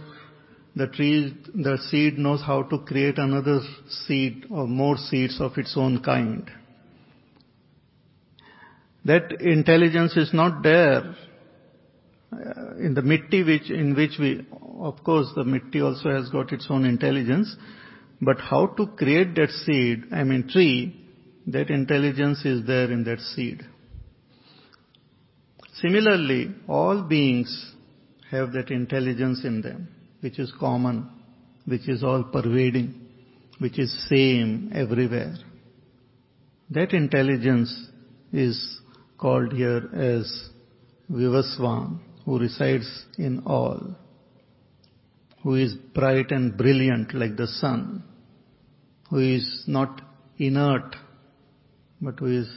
[0.76, 5.74] The tree, the seed knows how to create another seed or more seeds of its
[5.76, 6.50] own kind.
[9.04, 11.14] That intelligence is not there
[12.32, 14.46] uh, in the mitti which, in which we,
[14.80, 17.54] of course the mitti also has got its own intelligence,
[18.20, 21.00] but how to create that seed, I mean tree,
[21.46, 23.62] that intelligence is there in that seed.
[25.74, 27.72] Similarly, all beings
[28.30, 29.88] have that intelligence in them,
[30.24, 31.06] which is common,
[31.66, 32.94] which is all pervading,
[33.58, 35.34] which is same everywhere.
[36.70, 37.72] That intelligence
[38.32, 38.80] is
[39.18, 40.48] called here as
[41.10, 43.94] Vivasvan who resides in all,
[45.42, 48.02] who is bright and brilliant like the sun,
[49.10, 50.00] who is not
[50.38, 50.96] inert,
[52.00, 52.48] but who is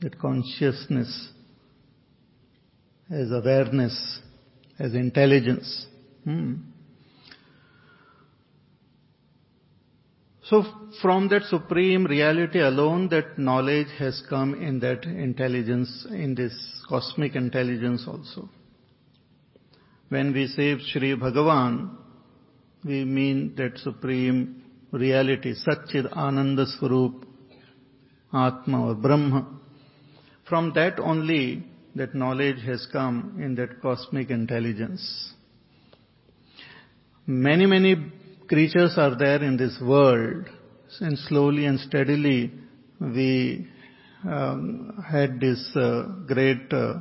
[0.00, 1.28] that consciousness
[3.08, 4.18] as awareness,
[4.80, 5.86] as intelligence.
[6.24, 6.54] Hmm.
[10.52, 10.66] So
[11.00, 16.52] from that supreme reality alone, that knowledge has come in that intelligence, in this
[16.90, 18.50] cosmic intelligence also.
[20.10, 21.96] When we say Sri Bhagavan,
[22.84, 27.24] we mean that supreme reality, Satchid Ananda Swarup,
[28.34, 29.58] Atma or Brahma.
[30.46, 35.32] From that only that knowledge has come in that cosmic intelligence.
[37.26, 38.12] Many, many
[38.52, 40.44] creatures are there in this world,
[41.00, 42.52] and slowly and steadily
[43.00, 43.66] we
[44.24, 47.00] um, had this uh, great uh,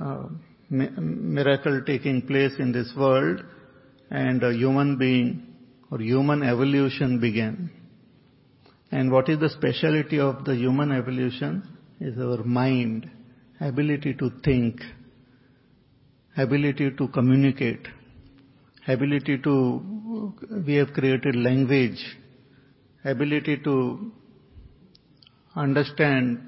[0.00, 0.26] uh,
[0.70, 3.42] miracle taking place in this world,
[4.10, 5.54] and a human being
[5.90, 7.68] or human evolution began.
[8.92, 11.64] And what is the speciality of the human evolution?
[11.98, 13.10] Is our mind,
[13.60, 14.80] ability to think,
[16.36, 17.88] ability to communicate,
[18.88, 20.32] ability to,
[20.66, 22.04] we have created language,
[23.04, 24.12] ability to
[25.54, 26.46] understand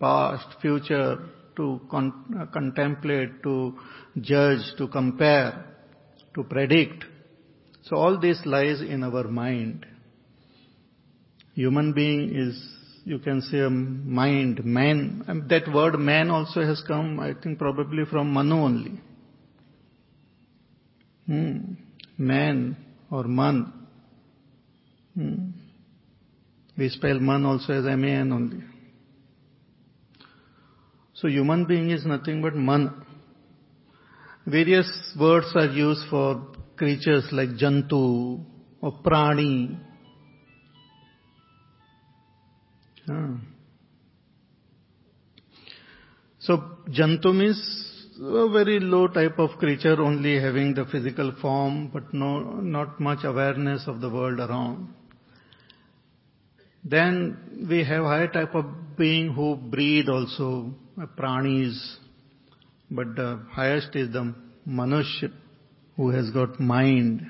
[0.00, 1.18] past, future,
[1.56, 3.74] to con- contemplate, to
[4.20, 5.64] judge, to compare,
[6.34, 7.04] to predict.
[7.82, 9.86] So all this lies in our mind.
[11.54, 12.62] Human being is,
[13.04, 15.24] you can say, a mind, man.
[15.26, 19.00] And that word man also has come, I think, probably from Manu only.
[21.28, 21.74] Hmm.
[22.16, 22.76] Man
[23.10, 23.72] or man.
[25.14, 25.50] Hmm.
[26.76, 28.64] We spell man also as M-A-N only.
[31.12, 32.94] So human being is nothing but man.
[34.46, 34.88] Various
[35.20, 38.42] words are used for creatures like jantu
[38.80, 39.78] or prani.
[43.10, 43.36] Ah.
[46.38, 47.60] So jantu means
[48.18, 53.24] a very low type of creature only having the physical form but no, not much
[53.24, 54.92] awareness of the world around.
[56.84, 58.64] Then we have higher type of
[58.96, 61.96] being who breathe also, uh, pranis,
[62.90, 64.34] but the highest is the
[64.66, 65.30] manushya
[65.96, 67.22] who has got mind,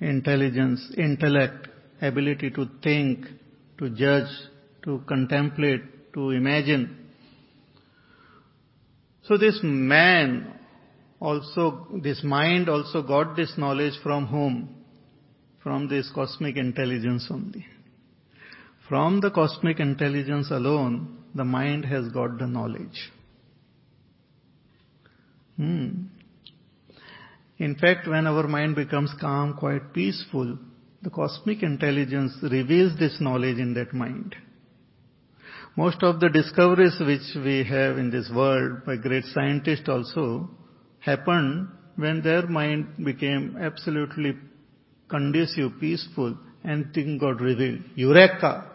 [0.00, 1.68] intelligence, intellect,
[2.00, 3.26] ability to think,
[3.78, 4.30] to judge,
[4.84, 6.97] to contemplate, to imagine.
[9.28, 10.58] So this man
[11.20, 14.74] also, this mind also got this knowledge from whom?
[15.62, 17.66] From this cosmic intelligence only.
[18.88, 23.10] From the cosmic intelligence alone, the mind has got the knowledge.
[25.56, 26.04] Hmm.
[27.58, 30.56] In fact, when our mind becomes calm, quite peaceful,
[31.02, 34.34] the cosmic intelligence reveals this knowledge in that mind.
[35.78, 40.50] Most of the discoveries which we have in this world by great scientists also
[40.98, 44.32] happened when their mind became absolutely
[45.08, 47.82] conducive, peaceful, and thing got revealed.
[47.94, 48.72] Eureka!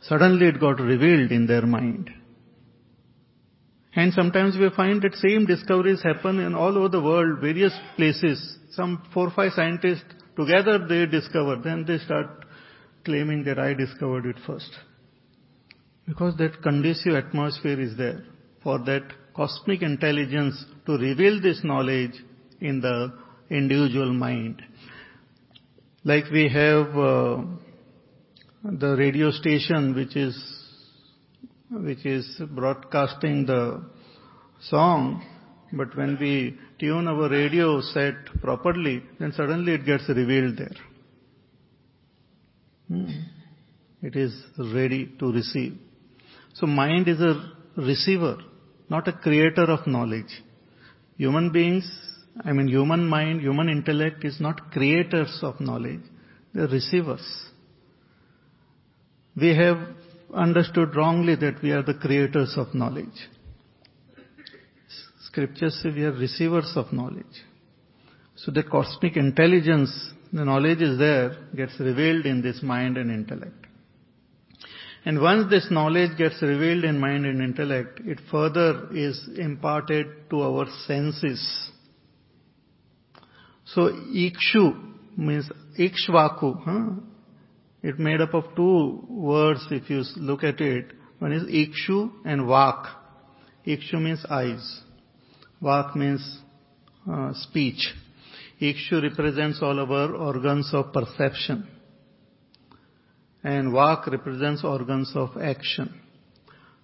[0.00, 2.08] Suddenly it got revealed in their mind.
[3.94, 8.56] And sometimes we find that same discoveries happen in all over the world, various places.
[8.70, 12.46] Some four or five scientists together they discover, then they start
[13.04, 14.70] claiming that I discovered it first.
[16.12, 18.22] Because that conducive atmosphere is there
[18.62, 19.02] for that
[19.34, 22.12] cosmic intelligence to reveal this knowledge
[22.60, 23.14] in the
[23.48, 24.60] individual mind.
[26.04, 27.38] Like we have uh,
[28.62, 30.36] the radio station which is
[31.70, 33.82] which is broadcasting the
[34.68, 35.24] song,
[35.72, 40.76] but when we tune our radio set properly, then suddenly it gets revealed there.
[42.88, 43.06] Hmm.
[44.02, 45.78] It is ready to receive.
[46.54, 48.36] So mind is a receiver,
[48.88, 50.42] not a creator of knowledge.
[51.16, 51.90] Human beings,
[52.44, 56.02] I mean human mind, human intellect is not creators of knowledge,
[56.54, 57.24] they are receivers.
[59.36, 59.78] We have
[60.34, 63.28] understood wrongly that we are the creators of knowledge.
[65.26, 67.24] Scriptures say we are receivers of knowledge.
[68.36, 69.90] So the cosmic intelligence,
[70.32, 73.61] the knowledge is there, gets revealed in this mind and intellect.
[75.04, 80.42] And once this knowledge gets revealed in mind and intellect, it further is imparted to
[80.42, 81.70] our senses.
[83.64, 87.00] So ikshu means ikshvaku, huh?
[87.82, 90.92] It made up of two words if you look at it.
[91.18, 92.86] One is ikshu and vak.
[93.66, 94.82] Ikshu means eyes.
[95.60, 96.38] Vak means
[97.10, 97.92] uh, speech.
[98.60, 101.66] Ikshu represents all our organs of perception.
[103.44, 106.00] And vak represents organs of action.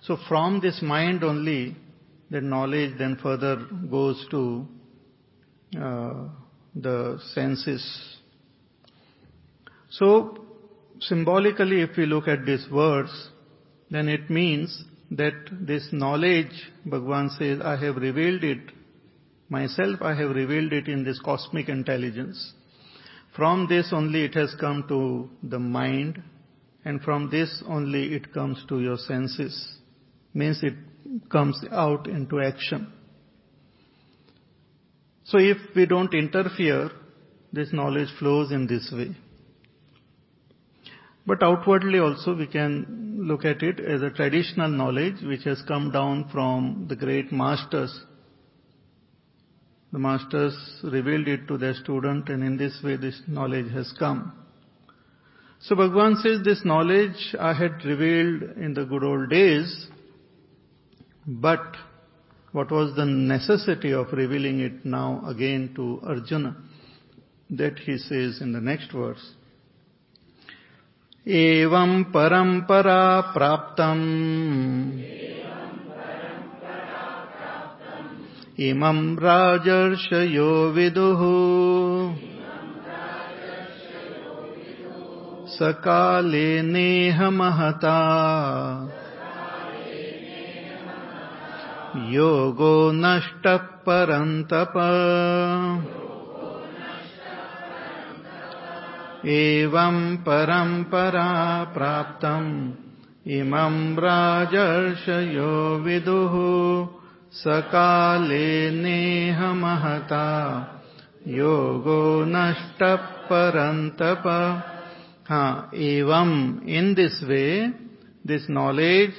[0.01, 1.77] So from this mind only,
[2.31, 3.57] the knowledge then further
[3.91, 4.67] goes to
[5.81, 6.29] uh,
[6.75, 8.17] the senses.
[9.91, 10.45] So
[11.01, 13.11] symbolically, if we look at these words,
[13.91, 18.61] then it means that this knowledge, Bhagwan says, I have revealed it
[19.49, 22.53] myself, I have revealed it in this cosmic intelligence.
[23.35, 26.23] From this only it has come to the mind
[26.89, 29.55] and from this only it comes to your senses.
[30.33, 30.73] Means it
[31.31, 32.91] comes out into action.
[35.25, 36.91] So if we don't interfere,
[37.53, 39.15] this knowledge flows in this way.
[41.27, 45.91] But outwardly also we can look at it as a traditional knowledge which has come
[45.91, 48.01] down from the great masters.
[49.93, 54.48] The masters revealed it to their student and in this way this knowledge has come.
[55.60, 59.88] So Bhagwan says this knowledge I had revealed in the good old days,
[61.26, 61.64] but
[62.52, 66.58] what was the necessity of revealing it now again to Arjuna?
[67.50, 69.24] That he says in the next verse.
[71.26, 73.04] एवं परम्परा
[73.34, 74.02] प्राप्तम्
[78.60, 81.22] इमं राजर्षयो विदुः
[85.59, 87.99] सकाले नेह महता
[91.97, 94.73] योगो नष्टः परन्तप।
[99.27, 102.73] एवं परम्परा प्राप्तम्।
[103.27, 106.35] इमं राजर्षयो विदुः।
[107.33, 110.29] सकाले नेह महता
[111.29, 114.63] योगो नष्टः परन्तप।
[115.29, 117.71] हाँ, evam, in this way,
[118.25, 119.13] this knowledge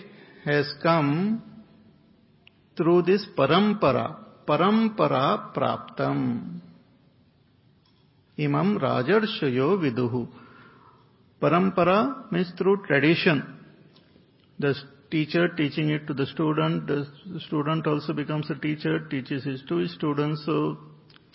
[0.43, 1.43] has come
[2.75, 6.61] through this parampara, parampara praptam.
[8.39, 10.27] Imam Rajarshayo viduhu.
[11.39, 13.43] Parampara means through tradition.
[14.57, 14.73] The
[15.11, 17.05] teacher teaching it to the student, the
[17.45, 20.43] student also becomes a teacher, teaches it to his students.
[20.45, 20.77] So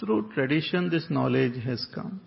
[0.01, 2.21] through tradition this knowledge has come.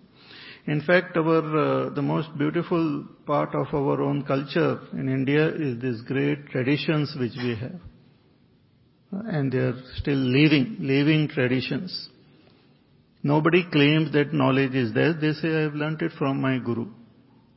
[0.74, 5.80] In fact, our uh, the most beautiful part of our own culture in India is
[5.80, 7.80] these great traditions which we have,
[9.36, 12.10] and they are still living, living traditions.
[13.22, 15.14] Nobody claims that knowledge is there.
[15.14, 16.86] They say, I have learnt it from my guru.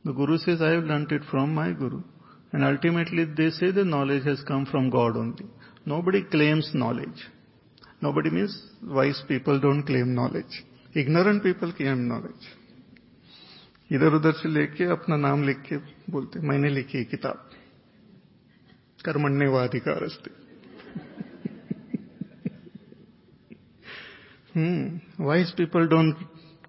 [0.06, 2.02] The guru says, I have learnt it from my guru.
[2.52, 5.44] And ultimately they say the knowledge has come from God only.
[5.84, 7.28] Nobody claims knowledge.
[8.00, 10.64] Nobody means wise people don't claim knowledge.
[10.94, 12.44] Ignorant people claim knowledge.
[13.94, 15.76] इधर उधर से लेके अपना नाम लिख के
[16.10, 17.48] बोलते, मैंने लिखी है किताब।
[19.04, 20.08] कर्मण्य व अधिकार
[25.20, 26.16] wise people don't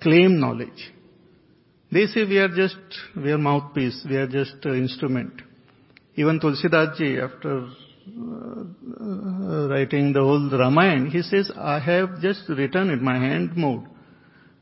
[0.01, 0.89] claim knowledge
[1.91, 3.37] they say we are just we are
[3.75, 5.41] mouthpiece we are just instrument
[6.17, 7.59] even Tulsidas ji after
[9.71, 13.81] writing the whole Ramayana he says I have just written in my hand mode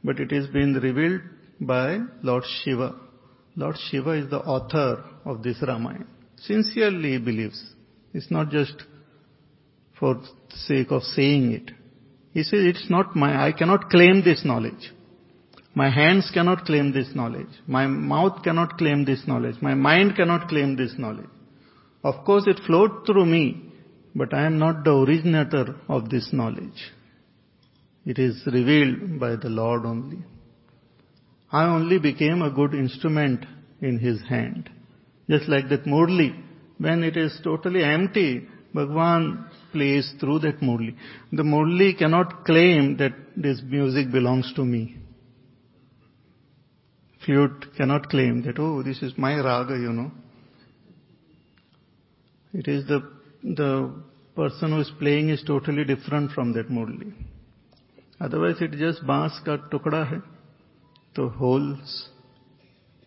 [0.05, 1.21] but it is been revealed
[1.61, 2.95] by Lord Shiva.
[3.55, 6.07] Lord Shiva is the author of this Ramayana.
[6.37, 7.63] Sincerely he believes.
[8.13, 8.73] It's not just
[9.99, 11.71] for sake of saying it.
[12.33, 14.91] He says it's not my, I cannot claim this knowledge.
[15.75, 17.47] My hands cannot claim this knowledge.
[17.67, 19.55] My mouth cannot claim this knowledge.
[19.61, 21.29] My mind cannot claim this knowledge.
[22.03, 23.61] Of course it flowed through me,
[24.15, 26.91] but I am not the originator of this knowledge.
[28.05, 30.17] It is revealed by the Lord only.
[31.51, 33.45] I only became a good instrument
[33.81, 34.69] in his hand.
[35.29, 36.41] Just like that Murli,
[36.77, 40.95] when it is totally empty, Bhagwan plays through that Murli.
[41.31, 44.97] The Murli cannot claim that this music belongs to me.
[47.25, 50.11] Flute cannot claim that, oh, this is my raga, you know.
[52.53, 53.11] It is the,
[53.43, 53.93] the
[54.35, 57.13] person who is playing is totally different from that Murli.
[58.19, 60.17] Otherwise it just bass ka tukda hai
[61.15, 62.09] the holes.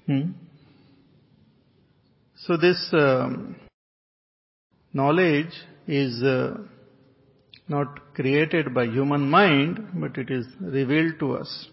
[0.06, 0.32] Hmm?
[2.36, 3.56] So this um,
[4.92, 5.52] knowledge
[5.86, 6.58] is uh,
[7.68, 11.68] not created by human mind, but it is revealed to us.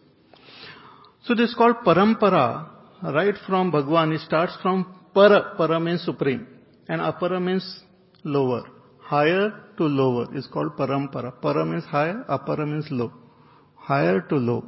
[1.23, 2.69] So this is called parampara,
[3.03, 4.13] right from Bhagwan.
[4.13, 6.47] It starts from para, para means supreme,
[6.87, 7.83] and apara means
[8.23, 8.63] lower.
[8.99, 11.41] Higher to lower is called parampara.
[11.41, 13.11] Para means higher, apara means low.
[13.75, 14.65] Higher to low.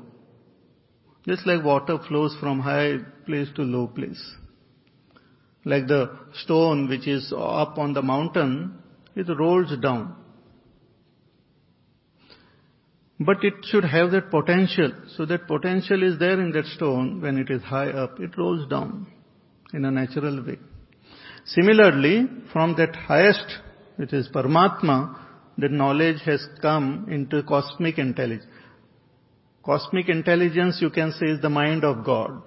[1.25, 4.21] Just like water flows from high place to low place.
[5.65, 8.77] Like the stone which is up on the mountain,
[9.15, 10.15] it rolls down.
[13.19, 14.91] But it should have that potential.
[15.15, 18.19] So that potential is there in that stone when it is high up.
[18.19, 19.07] It rolls down
[19.73, 20.57] in a natural way.
[21.45, 23.45] Similarly, from that highest,
[23.95, 25.19] which is Paramatma,
[25.57, 28.45] that knowledge has come into cosmic intelligence.
[29.63, 32.41] Cosmic intelligence, you can say, is the mind of God.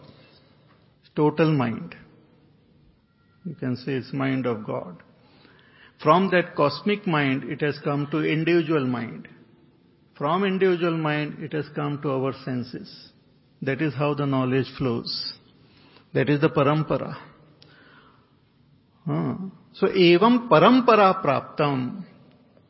[1.14, 1.94] Total mind.
[3.46, 5.02] You can say it's mind of God.
[6.02, 9.28] From that cosmic mind, it has come to individual mind.
[10.18, 13.12] From individual mind, it has come to our senses.
[13.62, 15.32] That is how the knowledge flows.
[16.12, 17.16] That is the parampara.
[19.08, 19.34] Uh,
[19.72, 22.04] so, evam parampara praptam.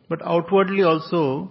[0.08, 1.50] But outwardly also,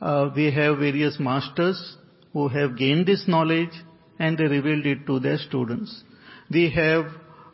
[0.00, 1.96] uh, we have various masters
[2.32, 3.72] who have gained this knowledge
[4.18, 6.02] and they revealed it to their students.
[6.50, 7.06] We have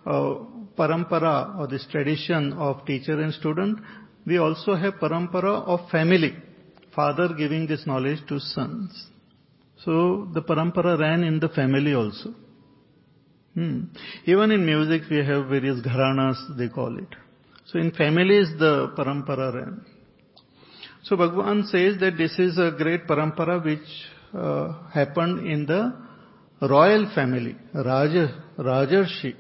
[0.07, 0.34] uh,
[0.78, 3.78] parampara or this tradition of teacher and student.
[4.26, 6.34] We also have parampara of family,
[6.95, 9.07] father giving this knowledge to sons.
[9.84, 12.34] So the parampara ran in the family also.
[13.55, 13.84] Hmm.
[14.26, 17.09] Even in music we have various gharanas, they call it.
[17.66, 19.86] So in families the parampara ran.
[21.05, 23.86] So Bhagavan says that this is a great parampara which
[24.32, 25.94] uh, happened in the
[26.66, 29.34] royal family, Raja, Rajarshi.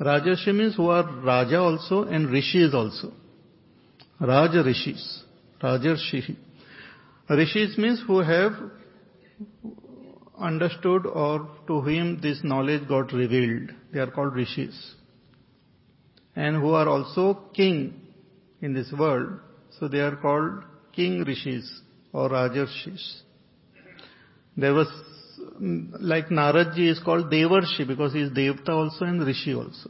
[0.00, 3.12] Rajarshi means who are Raja also and Rishis also.
[4.18, 5.22] Raja Rishis,
[5.62, 6.34] Rajarshi.
[7.28, 8.52] Rishis means who have
[10.38, 13.70] understood or to whom this knowledge got revealed.
[13.92, 14.94] They are called Rishis.
[16.34, 18.00] And who are also king
[18.62, 19.40] in this world.
[19.80, 20.62] So they are called
[20.92, 21.80] king Rishis
[22.12, 23.22] or Rajarshis.
[24.56, 24.88] There was,
[25.58, 29.88] like Naradji is called Devarshi because he is Devta also and Rishi also.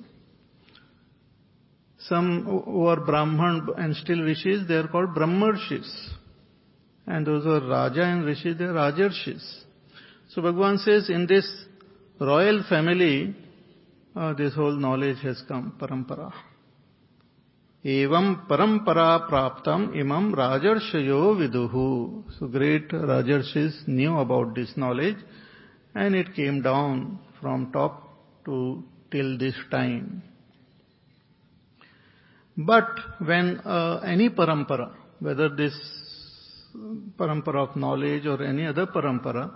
[1.99, 5.91] Some who are Brahman and still Rishis, they are called Brahmarshis.
[7.07, 9.63] And those who are Raja and Rishi, they are Rajarshis.
[10.29, 11.47] So Bhagavan says, in this
[12.21, 13.35] royal family,
[14.15, 16.33] uh, this whole knowledge has come, parampara.
[17.85, 21.67] एवं परंपरा प्राप्त इमं राजर्षयो विदु।
[22.31, 25.25] So great राजर्ष राजर्षिस knew about this knowledge
[25.97, 27.01] and it came down
[27.41, 28.03] from top
[28.47, 28.59] to
[29.13, 30.05] till this time
[32.57, 33.49] but when
[34.13, 34.91] any parampara
[35.23, 35.81] whether this
[37.19, 39.51] parampara of knowledge और any other parampara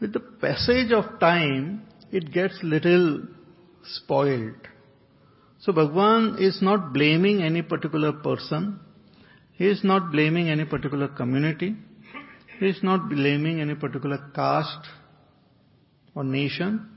[0.00, 1.78] with the passage of time
[2.14, 3.08] it gets little
[3.96, 4.71] spoiled
[5.64, 8.80] So Bhagwan is not blaming any particular person.
[9.52, 11.76] He is not blaming any particular community.
[12.58, 14.88] He is not blaming any particular caste
[16.16, 16.88] or nation.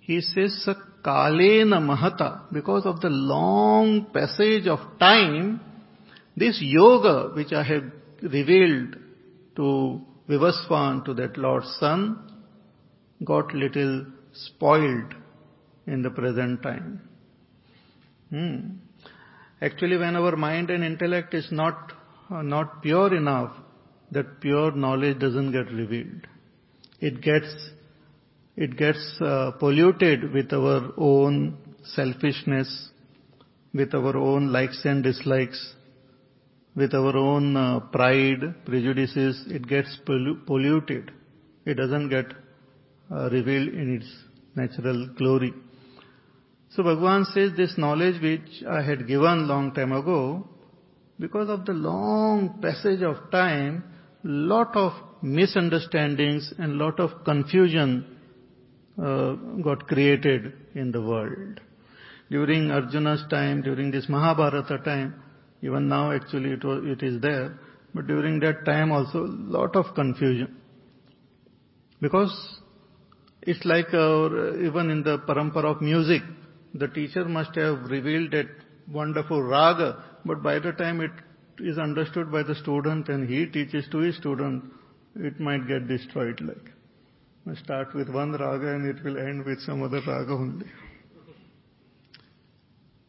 [0.00, 0.68] He says,
[1.04, 5.60] Kalena Mahata, because of the long passage of time,
[6.36, 7.84] this yoga which I have
[8.22, 8.96] revealed
[9.54, 12.18] to Vivaswan, to that Lord Sun,
[13.24, 15.14] got little spoiled
[15.86, 17.02] in the present time.
[18.30, 18.76] Hmm.
[19.60, 21.92] Actually, when our mind and intellect is not
[22.30, 23.52] uh, not pure enough,
[24.12, 26.26] that pure knowledge doesn't get revealed.
[27.00, 27.54] It gets
[28.56, 31.58] it gets uh, polluted with our own
[31.94, 32.90] selfishness,
[33.74, 35.74] with our own likes and dislikes,
[36.76, 39.44] with our own uh, pride, prejudices.
[39.48, 41.10] It gets pollu- polluted.
[41.64, 42.26] It doesn't get
[43.10, 44.10] uh, revealed in its
[44.54, 45.52] natural glory.
[46.70, 50.48] So Bhagavan says this knowledge which I had given long time ago,
[51.18, 53.84] because of the long passage of time,
[54.22, 54.92] lot of
[55.22, 58.06] misunderstandings and lot of confusion
[59.02, 61.60] uh, got created in the world.
[62.30, 65.20] During Arjuna's time, during this Mahabharata time,
[65.62, 67.58] even now actually it, was, it is there,
[67.92, 70.56] but during that time also lot of confusion.
[72.00, 72.32] Because
[73.42, 76.22] it's like our, even in the parampara of music,
[76.74, 78.48] the teacher must have revealed that
[78.90, 81.10] wonderful raga, but by the time it
[81.58, 84.64] is understood by the student and he teaches to his student,
[85.16, 87.56] it might get destroyed like.
[87.64, 90.66] Start with one raga and it will end with some other raga only.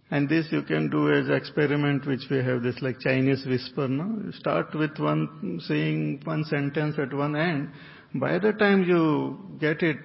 [0.09, 4.24] And this you can do as experiment which we have this like Chinese whisper, no?
[4.26, 7.70] You start with one saying one sentence at one end,
[8.16, 9.99] by the time you get it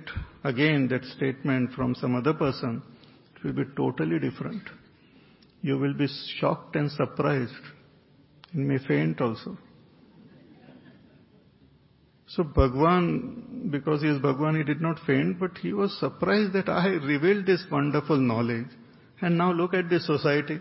[0.45, 2.83] again, that statement from some other person,
[3.47, 4.63] will be totally different.
[5.63, 7.53] You will be shocked and surprised.
[8.53, 9.57] You may faint also.
[12.29, 16.69] So Bhagwan, because he is Bhagwan, he did not faint, but he was surprised that
[16.69, 18.67] I revealed this wonderful knowledge.
[19.21, 20.59] And now look at this society.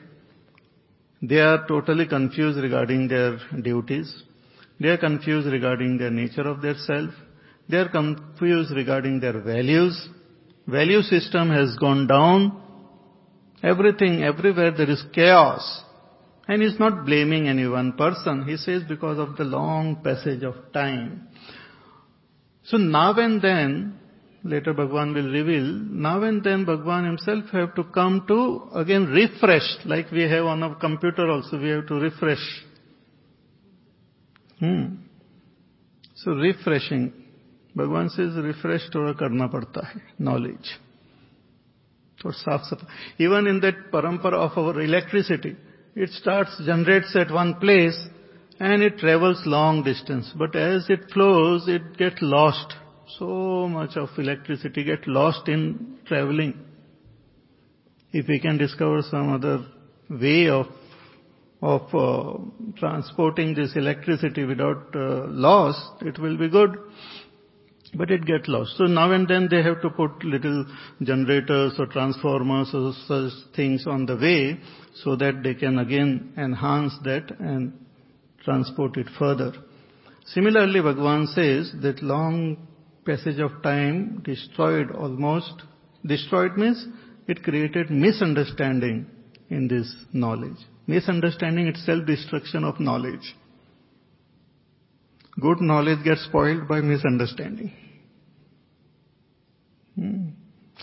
[1.21, 4.23] They are totally confused regarding their duties.
[4.79, 7.09] They are confused regarding their nature of their self.
[7.67, 10.07] They are confused regarding their values.
[10.67, 12.61] Value system has gone down.
[13.63, 15.83] Everything, everywhere there is chaos.
[16.47, 18.45] And he's not blaming any one person.
[18.47, 21.27] He says because of the long passage of time.
[22.65, 23.99] So now and then,
[24.43, 29.85] later Bhagwan will reveal, now and then Bhagwan himself have to come to again refresh,
[29.85, 32.63] like we have on our computer also, we have to refresh.
[34.59, 34.95] Hmm.
[36.15, 37.13] So refreshing.
[37.75, 40.79] Bhagwan says refresh Torah karna padta hai, knowledge
[42.25, 42.77] for
[43.19, 45.55] Even in that parampara of our electricity,
[45.95, 47.97] it starts, generates at one place
[48.59, 50.31] and it travels long distance.
[50.35, 52.73] But as it flows, it gets lost.
[53.19, 56.59] So much of electricity get lost in traveling.
[58.11, 59.65] If we can discover some other
[60.09, 60.67] way of
[61.61, 62.37] of uh,
[62.77, 66.77] transporting this electricity without uh, loss, it will be good
[67.93, 68.77] it gets lost.
[68.77, 70.65] So now and then they have to put little
[71.01, 74.59] generators or transformers or such things on the way
[74.95, 77.73] so that they can again enhance that and
[78.43, 79.53] transport it further.
[80.27, 82.67] Similarly, Bhagavan says that long
[83.05, 85.61] passage of time destroyed almost,
[86.05, 86.87] destroyed means
[87.27, 89.05] it created misunderstanding
[89.49, 90.57] in this knowledge.
[90.87, 93.35] Misunderstanding itself destruction of knowledge
[95.40, 97.72] Good knowledge gets spoiled by misunderstanding.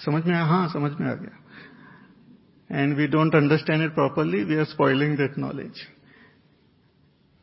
[0.05, 1.37] समझ में आया हाँ समझ में आ गया
[2.69, 5.87] and we don't understand it properly, we are spoiling that knowledge.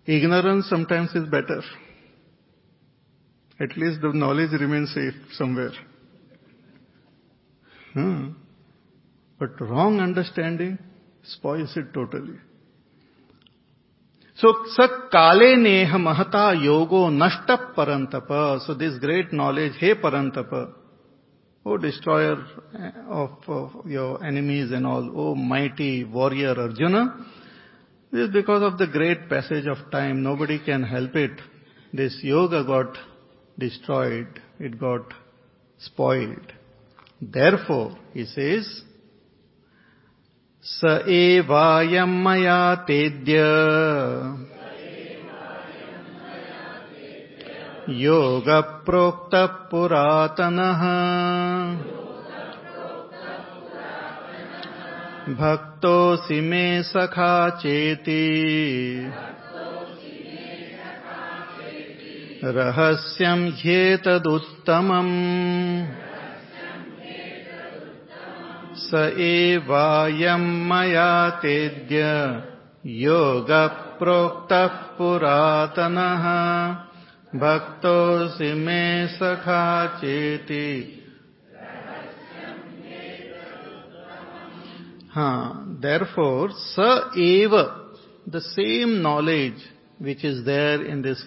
[0.06, 1.62] Ignorance sometimes is better.
[3.58, 5.72] At least the knowledge remains safe somewhere.
[7.94, 8.30] Hmm.
[9.38, 10.78] But wrong understanding
[11.22, 12.36] spoils it totally.
[14.41, 14.53] So,
[15.11, 18.65] kale neha mahata yogo nashta parantapa.
[18.65, 20.71] So this great knowledge, hey parantapa,
[21.65, 22.37] O destroyer
[23.09, 27.25] of, of, your enemies and all, O mighty warrior Arjuna,
[28.13, 30.23] this is because of the great passage of time.
[30.23, 31.31] Nobody can help it.
[31.91, 32.97] This yoga got
[33.57, 34.41] destroyed.
[34.57, 35.01] It got
[35.79, 36.53] spoiled.
[37.21, 38.83] Therefore, he says,
[40.63, 43.39] स एवायं मया तेद्य।
[47.89, 50.81] योगप्रोक्तः पुरातनः
[55.33, 58.49] भक्तोऽसि मे सखा चेति।
[62.43, 66.08] रहस्यं ह्येतदुत्तमम्।
[68.89, 72.05] स एवायम् मया तेद्य
[72.85, 73.51] योग
[73.99, 74.67] प्रोक्तः
[74.97, 76.25] पुरातनः।
[77.35, 79.65] भक्तोऽसि मे सखा
[79.97, 80.69] चेति।
[85.13, 85.29] हा
[85.83, 86.87] देर् फोर् स
[87.17, 87.55] एव
[88.29, 89.61] the same knowledge
[90.01, 91.23] which is there in this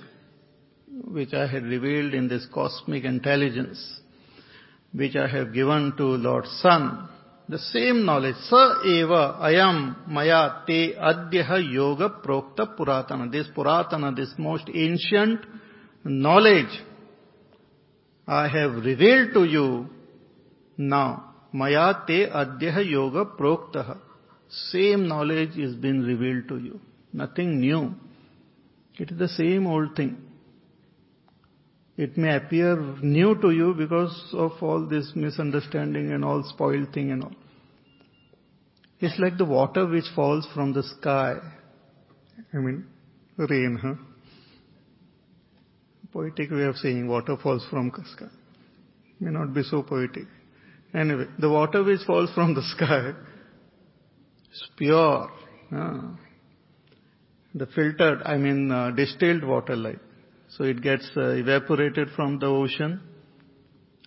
[1.08, 3.82] which I had revealed in this cosmic intelligence
[4.96, 6.86] which I have given to Lord Sun
[7.48, 14.32] the same knowledge sa eva ayam maya te adyaha yoga prokta puratana this puratana this
[14.38, 15.40] most ancient
[16.04, 16.80] knowledge
[18.26, 19.86] I have revealed to you
[20.78, 23.98] now Maya te adyaha yoga proktaha.
[24.70, 26.80] Same knowledge is been revealed to you.
[27.12, 27.94] Nothing new.
[28.98, 30.16] It is the same old thing.
[31.96, 37.10] It may appear new to you because of all this misunderstanding and all spoiled thing
[37.10, 37.32] and all.
[39.00, 41.34] It's like the water which falls from the sky.
[42.54, 42.86] I mean,
[43.36, 43.94] rain, huh?
[46.12, 48.26] Poetic way of saying water falls from sky.
[49.18, 50.26] May not be so poetic.
[50.94, 53.12] Anyway, the water which falls from the sky
[54.52, 55.30] is pure.
[57.54, 59.98] the filtered, I mean uh, distilled water like.
[60.56, 63.00] So it gets uh, evaporated from the ocean.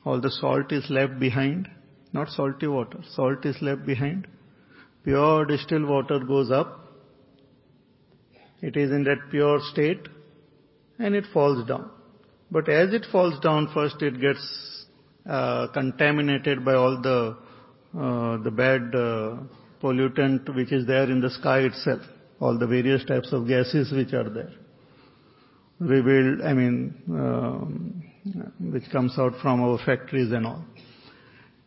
[0.04, 1.68] All the salt is left behind.
[2.14, 3.00] Not salty water.
[3.16, 4.28] Salt is left behind.
[5.04, 6.82] Pure distilled water goes up.
[8.62, 10.08] It is in that pure state
[11.00, 11.90] and it falls down.
[12.52, 14.86] But as it falls down, first it gets
[15.28, 17.38] uh, contaminated by all the
[18.00, 19.38] uh, the bad uh,
[19.82, 22.02] pollutant which is there in the sky itself,
[22.40, 24.52] all the various types of gases which are there.
[25.79, 28.03] Revealed, I mean, um,
[28.73, 30.65] which comes out from our factories and all.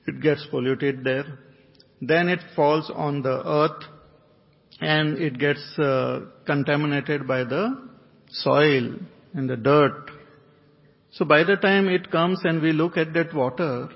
[0.05, 1.25] It gets polluted there.
[2.01, 3.83] Then it falls on the earth
[4.81, 7.89] and it gets uh, contaminated by the
[8.29, 8.95] soil
[9.33, 10.11] and the dirt
[11.13, 13.87] so by the time it comes and we look at that water,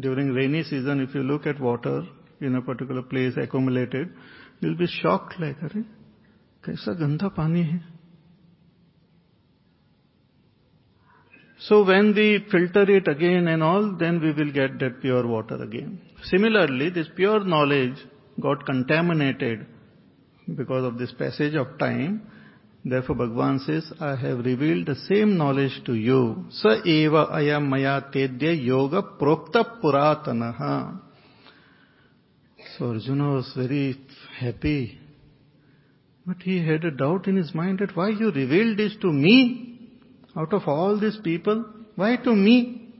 [0.00, 2.02] during rainy season, if you look at water
[2.40, 4.08] in a particular place accumulated,
[4.60, 5.84] you'll be shocked like, अरे
[6.64, 7.80] कैसा गंदा पानी है
[11.59, 15.55] So when we filter it again and all, then we will get that pure water
[15.55, 15.99] again.
[16.23, 17.95] Similarly, this pure knowledge
[18.39, 19.65] got contaminated
[20.55, 22.21] because of this passage of time.
[22.85, 26.45] Therefore, Bhagavan says, I have revealed the same knowledge to you.
[26.51, 31.01] Sa eva ayam maya tedya yoga prokta puratanaha.
[32.77, 33.99] So Arjuna was very
[34.39, 34.99] happy.
[36.25, 39.66] But he had a doubt in his mind that why you revealed this to me?
[40.37, 41.65] Out of all these people,
[41.95, 42.93] why to me?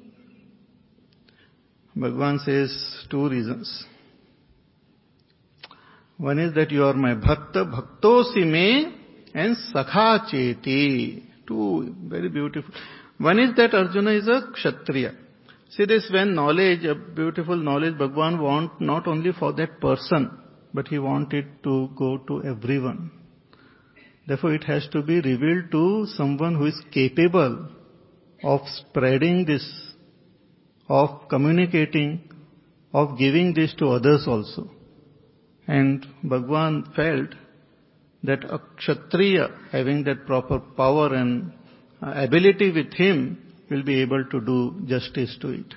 [1.95, 3.85] Bhagavan says two reasons.
[6.17, 8.91] One is that you are my bhakta, bhaktosi me,
[9.35, 11.23] and sakha cheti.
[11.47, 12.73] Two very beautiful.
[13.19, 15.13] One is that Arjuna is a kshatriya.
[15.69, 20.31] See this when knowledge, a beautiful knowledge, Bhagavan want not only for that person,
[20.73, 23.11] but he wanted to go to everyone.
[24.27, 27.69] Therefore it has to be revealed to someone who is capable
[28.43, 29.65] of spreading this,
[30.89, 32.29] of communicating,
[32.93, 34.69] of giving this to others also.
[35.65, 37.29] And Bhagwan felt
[38.23, 41.53] that a Kshatriya having that proper power and
[42.01, 45.73] uh, ability with him will be able to do justice to it.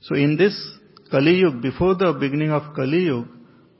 [0.00, 0.54] So in this
[1.10, 3.28] Kali Yuga, before the beginning of Kali Yuga,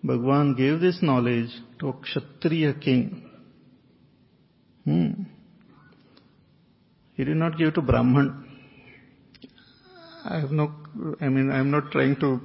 [0.05, 1.51] Bhagwan gave this knowledge
[1.81, 3.24] to a Kshatriya king.
[4.85, 5.25] Hmm.
[7.15, 8.45] He did not give to Brahman.
[10.25, 10.73] I have no,
[11.21, 12.41] I mean, I am not trying to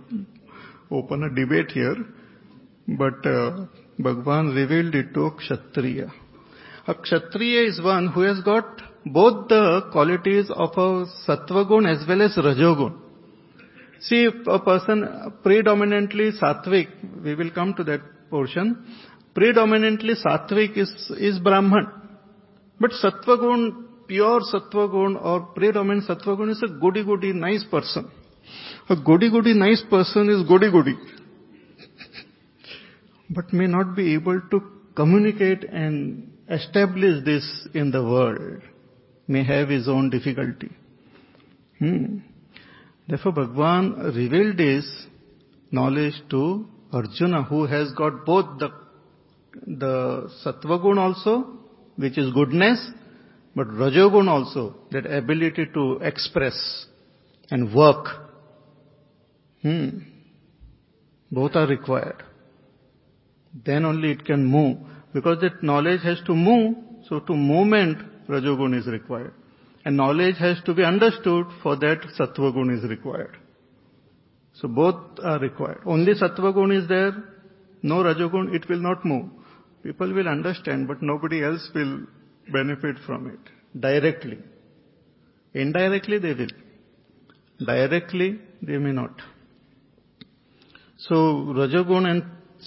[0.92, 1.96] open a debate here,
[2.88, 3.66] but uh,
[3.98, 6.12] Bhagwan revealed it to Kshatriya.
[6.88, 8.66] A Kshatriya is one who has got
[9.06, 12.98] both the qualities of a Sattvagun as well as Rajogun.
[14.02, 16.88] See, if a person predominantly Sattvic,
[17.24, 18.86] we will come to that portion,
[19.34, 21.99] predominantly Sattvic is, is Brahman.
[22.80, 28.10] But Sattvagun, pure Sattvagun or predominant Sattvagun is a goody goody nice person.
[28.90, 30.98] A goody goody nice person is goody goody.
[33.30, 34.62] but may not be able to
[34.96, 38.62] communicate and establish this in the world.
[39.28, 40.72] May have his own difficulty.
[41.78, 42.18] Hmm.
[43.08, 44.86] Therefore Bhagwan revealed this
[45.72, 48.70] knowledge to Arjuna who has got both the,
[49.68, 51.60] the Sattvagun also,
[52.00, 52.80] which is goodness,
[53.56, 56.86] but Rajogun also, that ability to express
[57.52, 58.06] and work.
[59.62, 59.90] Hmm.
[61.30, 62.24] Both are required.
[63.66, 64.78] Then only it can move.
[65.14, 66.78] Because that knowledge has to move,
[67.10, 67.98] so to movement,
[68.30, 69.34] Rajogun is required.
[69.84, 73.36] And knowledge has to be understood, for that Sattvagun is required.
[74.54, 75.82] So both are required.
[75.86, 77.12] Only Sattvagun is there,
[77.82, 79.30] no Rajogun, it will not move.
[79.84, 82.02] People will understand, but nobody else will
[82.52, 84.38] benefit from it directly.
[85.54, 86.50] Indirectly they will.
[87.66, 89.22] Directly they may not.
[90.98, 92.24] So Rajogun and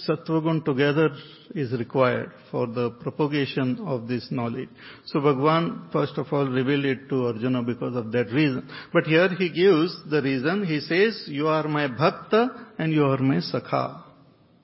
[0.07, 1.11] Sattvagun together
[1.53, 4.69] is required for the propagation of this knowledge.
[5.05, 8.67] So Bhagwan first of all revealed it to Arjuna because of that reason.
[8.91, 13.19] But here he gives the reason, he says, you are my bhakta and you are
[13.19, 14.01] my sakha.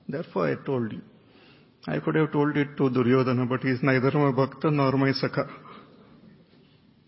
[0.08, 1.02] Therefore I told you.
[1.86, 5.12] I could have told it to Duryodhana, but he is neither my bhakta nor my
[5.12, 5.48] sakha.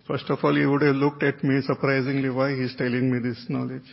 [0.07, 3.19] First of all, he would have looked at me surprisingly why he is telling me
[3.19, 3.89] this knowledge.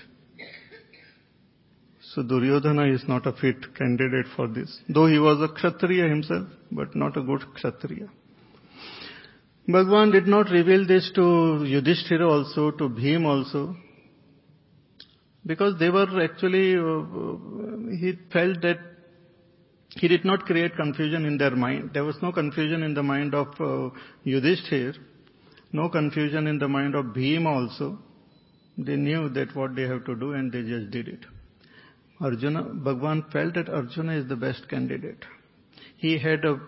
[2.14, 4.80] So Duryodhana is not a fit candidate for this.
[4.88, 8.10] Though he was a Kshatriya himself, but not a good Kshatriya.
[9.68, 13.76] Bhagwan did not reveal this to Yudhishthira also, to Bhim also,
[15.46, 18.80] because they were actually, uh, he felt that
[19.90, 21.92] he did not create confusion in their mind.
[21.94, 23.90] There was no confusion in the mind of uh,
[24.26, 24.96] Yudhishthir,
[25.72, 27.98] no confusion in the mind of Bhim also.
[28.78, 31.26] They knew that what they have to do and they just did it.
[32.22, 35.26] Arjuna, Bhagwan felt that Arjuna is the best candidate.
[35.98, 36.60] He had a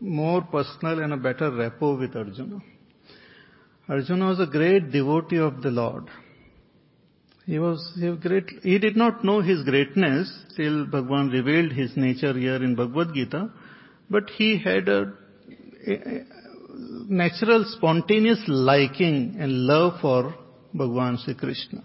[0.00, 2.60] more personal and a better rapport with Arjuna.
[3.88, 6.04] Arjuna was a great devotee of the Lord.
[7.50, 8.48] He was he great.
[8.62, 13.50] He did not know his greatness till Bhagwan revealed his nature here in Bhagavad Gita,
[14.08, 15.12] but he had a,
[15.88, 15.96] a
[17.08, 20.32] natural, spontaneous liking and love for
[20.72, 21.82] Bhagwan Sri Krishna.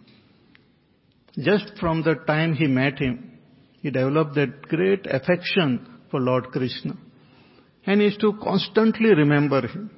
[1.40, 3.40] Just from the time he met him,
[3.82, 6.96] he developed that great affection for Lord Krishna.
[7.88, 9.90] And used to constantly remember him.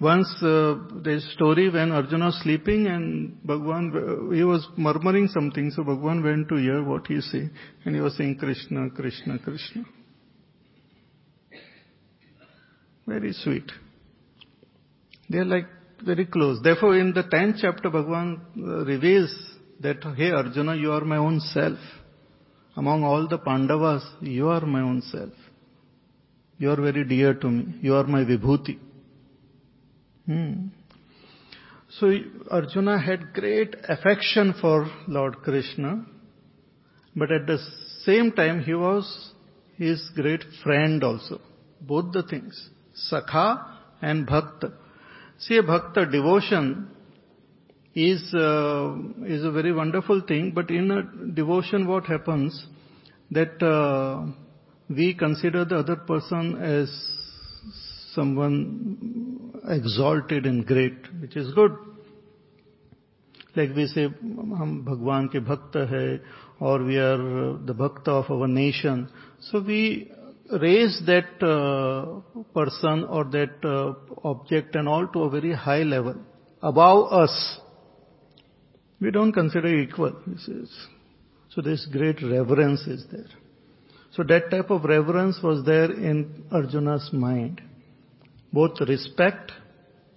[0.00, 5.84] Once uh, there's story when Arjuna was sleeping and Bhagwan, he was murmuring something, so
[5.84, 7.50] Bhagwan went to hear what he say,
[7.84, 9.84] and he was saying Krishna, Krishna, Krishna.
[13.06, 13.70] Very sweet.
[15.28, 15.66] They are like
[16.02, 16.60] very close.
[16.62, 19.34] Therefore, in the 10th chapter, Bhagavan uh, reveals
[19.80, 21.78] that, hey Arjuna, you are my own self.
[22.74, 25.32] Among all the Pandavas, you are my own self.
[26.56, 27.80] You are very dear to me.
[27.82, 28.78] You are my vibhuti.
[30.30, 30.68] Hmm.
[31.98, 32.12] So
[32.52, 36.06] Arjuna had great affection for Lord Krishna,
[37.16, 37.58] but at the
[38.04, 39.32] same time he was
[39.76, 41.40] his great friend also.
[41.80, 42.70] Both the things.
[43.10, 44.72] Sakha and Bhakta.
[45.40, 46.90] See, a Bhakta devotion
[47.96, 48.94] is, uh,
[49.26, 52.68] is a very wonderful thing, but in a devotion what happens?
[53.32, 54.30] That uh,
[54.88, 56.88] we consider the other person as
[58.14, 61.72] someone exalted and great, which is good.
[63.56, 66.22] Like we say, hum Bhagwan ke
[66.60, 69.08] or we are the bhakta of our nation.
[69.40, 70.10] So we
[70.52, 72.20] raise that uh,
[72.54, 76.16] person or that uh, object and all to a very high level,
[76.62, 77.58] above us.
[79.00, 80.14] We don't consider equal.
[81.54, 83.26] So this great reverence is there.
[84.12, 87.62] So that type of reverence was there in Arjuna's mind.
[88.52, 89.52] Both respect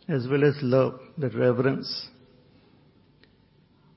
[0.07, 2.07] as well as love, that reverence.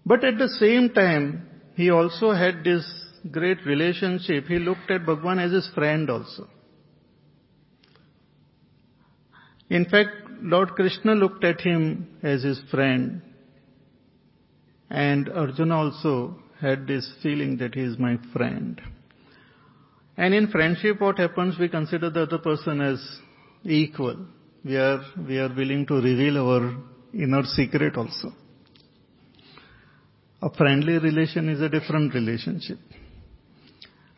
[0.04, 2.86] But at the same time, he also had this
[3.30, 4.44] great relationship.
[4.44, 6.48] He looked at Bhagwan as his friend also.
[9.68, 10.10] In fact,
[10.42, 13.22] Lord Krishna looked at him as his friend.
[14.88, 18.80] And Arjuna also had this feeling that he is my friend.
[20.16, 21.58] And in friendship, what happens?
[21.58, 23.04] We consider the other person as
[23.68, 24.26] equal.
[24.64, 26.76] We are, we are willing to reveal our
[27.14, 28.32] inner secret also.
[30.42, 32.78] A friendly relation is a different relationship.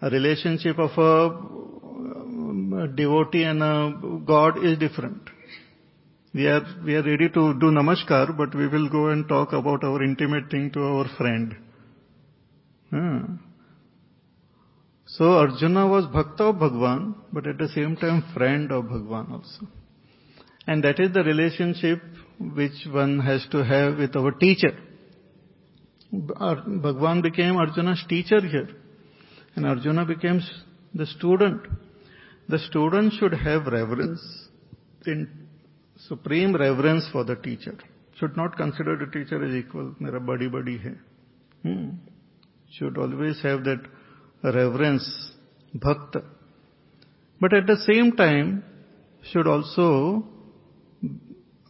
[0.00, 5.22] A relationship of a, a devotee and a God is different.
[6.34, 9.82] We are, we are ready to do namaskar, but we will go and talk about
[9.82, 11.56] our intimate thing to our friend.
[12.90, 13.47] Hmm.
[15.16, 19.66] So Arjuna was bhakta of Bhagwan, but at the same time friend of Bhagwan also.
[20.66, 22.02] And that is the relationship
[22.38, 24.76] which one has to have with our teacher.
[26.12, 28.68] Bhagwan became Arjuna's teacher here.
[29.56, 30.48] And Arjuna becomes
[30.94, 31.62] the student.
[32.48, 34.20] The student should have reverence,
[35.06, 35.48] in
[36.06, 37.76] supreme reverence for the teacher.
[38.18, 39.94] Should not consider the teacher as equal.
[40.00, 40.94] Mera badi badi hai.
[41.62, 41.90] Hmm.
[42.72, 43.80] Should always have that
[44.42, 45.32] reverence,
[45.74, 46.22] bhakta.
[47.40, 48.64] But at the same time,
[49.30, 50.24] should also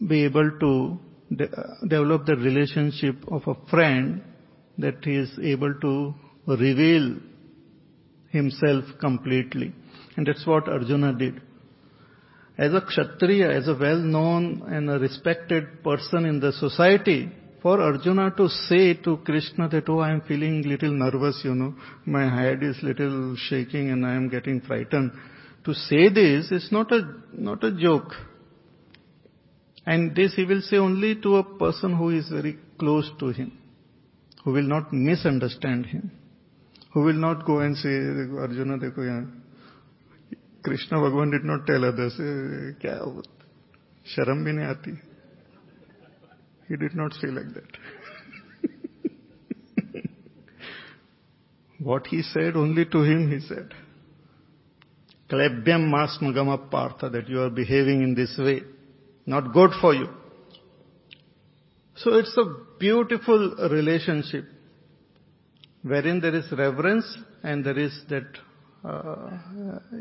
[0.07, 0.99] be able to
[1.35, 1.49] de-
[1.87, 4.21] develop the relationship of a friend
[4.77, 6.13] that he is able to
[6.47, 7.17] reveal
[8.29, 9.73] himself completely.
[10.15, 11.41] And that's what Arjuna did.
[12.57, 17.31] As a Kshatriya, as a well-known and a respected person in the society,
[17.61, 21.75] for Arjuna to say to Krishna that, oh, I am feeling little nervous, you know,
[22.05, 25.11] my head is little shaking and I am getting frightened.
[25.65, 27.01] To say this is not a,
[27.33, 28.13] not a joke.
[29.85, 33.57] And this he will say only to a person who is very close to him,
[34.43, 36.11] who will not misunderstand him,
[36.93, 39.31] who will not go and say, Arjuna, dekho yaar
[40.63, 43.23] Krishna Bhagwan did not tell others, eh, kya
[44.15, 45.08] sharam bhi nahi aati
[46.69, 47.65] he did not say like that.
[51.79, 53.73] what he said, only to him he said.
[55.29, 58.61] Klebhyam masmagama partha, that you are behaving in this way.
[59.25, 60.07] Not good for you.
[61.95, 62.45] So it's a
[62.79, 64.45] beautiful relationship
[65.83, 68.25] wherein there is reverence and there is that
[68.83, 69.29] uh,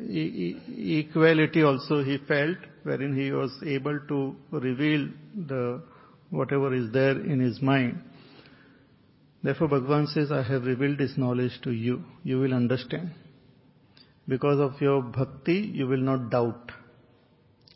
[0.08, 0.56] e-
[1.00, 5.08] equality also he felt, wherein he was able to reveal
[5.46, 5.82] the
[6.29, 8.01] whatever is there in his mind.
[9.43, 12.03] Therefore, Bhagavan says, I have revealed this knowledge to you.
[12.23, 13.11] You will understand.
[14.27, 16.71] Because of your bhakti, you will not doubt.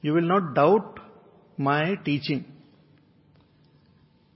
[0.01, 0.99] You will not doubt
[1.57, 2.45] my teaching.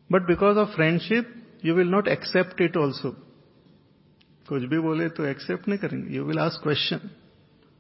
[0.10, 1.26] But because of friendship,
[1.62, 3.16] you will not accept it also.
[4.48, 7.10] कुछ भी बोले तो accept नहीं करेंगे you will ask question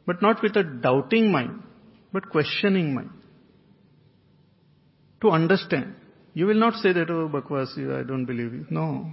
[0.08, 1.52] but not with a doubting mind
[2.16, 3.10] but questioning mind
[5.22, 5.94] to understand
[6.37, 8.67] you will not say that, oh, Bakwas, I don't believe you.
[8.69, 9.11] No.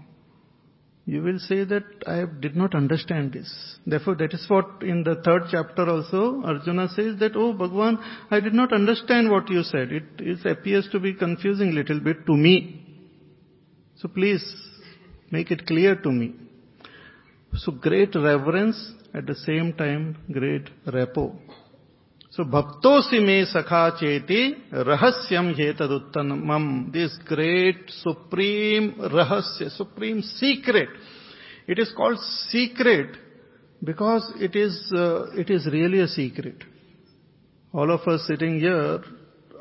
[1.05, 3.49] You will say that I did not understand this.
[3.86, 7.97] Therefore, that is what in the third chapter also, Arjuna says that, oh, Bhagwan,
[8.30, 9.93] I did not understand what you said.
[9.93, 12.86] It, it appears to be confusing little bit to me.
[13.95, 14.43] So please,
[15.32, 16.36] make it clear to me.
[17.55, 21.39] So great reverence, at the same time, great rapport.
[22.36, 26.91] So bhaktosi me sakha cheti rahasyam hetaduttanamam.
[26.91, 30.89] This great supreme rahasya, supreme secret.
[31.67, 32.17] It is called
[32.49, 33.17] secret
[33.84, 36.55] because it is, uh, it is really a secret.
[37.71, 39.03] All of us sitting here,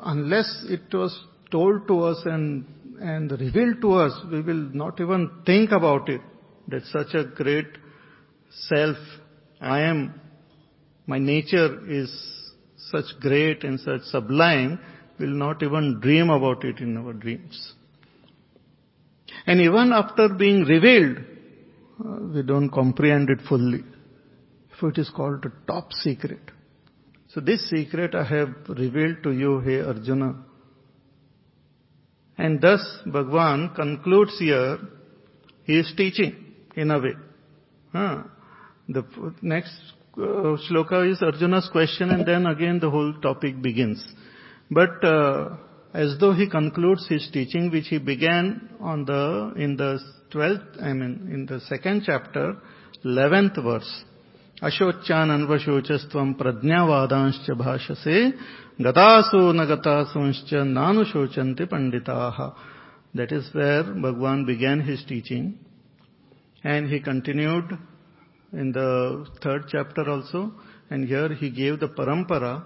[0.03, 1.15] unless it was
[1.51, 2.65] told to us and,
[2.99, 6.21] and revealed to us, we will not even think about it.
[6.69, 7.67] That such a great
[8.49, 8.97] self,
[9.61, 10.19] I am,
[11.05, 12.09] my nature is
[12.91, 14.79] such great and such sublime,
[15.19, 17.73] we'll not even dream about it in our dreams.
[19.45, 21.17] And even after being revealed,
[22.03, 23.83] uh, we don't comprehend it fully.
[24.79, 26.39] So it is called the top secret.
[27.29, 30.35] So this secret I have revealed to you, hey Arjuna.
[32.37, 34.77] And thus Bhagwan concludes here,
[35.63, 36.35] he is teaching
[36.75, 37.13] in a way.
[37.91, 38.23] Huh?
[38.89, 39.03] The
[39.41, 39.75] next
[40.16, 44.04] uh, shloka is Arjuna's question and then again the whole topic begins.
[44.70, 45.56] But uh,
[45.94, 49.98] as though he concludes his teaching which he began on the, in the
[50.32, 52.56] 12th, I mean in the second chapter,
[53.04, 54.04] 11th verse.
[54.58, 58.16] अशोच्यान अन्वशोचस्त्वं प्रज्ञावादांश्च भाषसे
[58.84, 62.38] गतासो न गतासोंश्च नानुशोचन्ति पंडिताः
[63.14, 65.58] That is where Bhagwan began his teaching.
[66.62, 67.78] And he continued
[68.53, 70.51] in the third chapter also.
[70.89, 72.63] And here he gave the parampara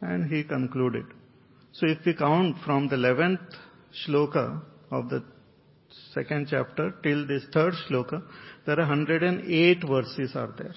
[0.00, 1.04] and he concluded.
[1.72, 3.54] So if we count from the 11th
[4.06, 4.60] shloka
[4.90, 5.22] of the
[6.12, 8.22] second chapter till this third shloka,
[8.66, 10.74] there are 108 verses are there.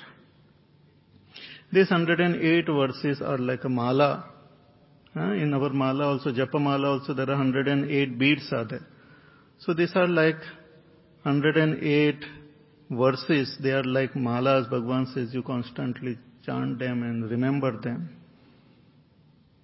[1.74, 4.26] These 108 verses are like a mala.
[5.16, 8.86] In our mala also, japa mala also, there are 108 beads are there.
[9.60, 10.40] So these are like
[11.24, 12.26] 108
[12.92, 13.58] verses.
[13.62, 14.70] They are like malas.
[14.70, 18.16] Bhagwan says you constantly chant them and remember them.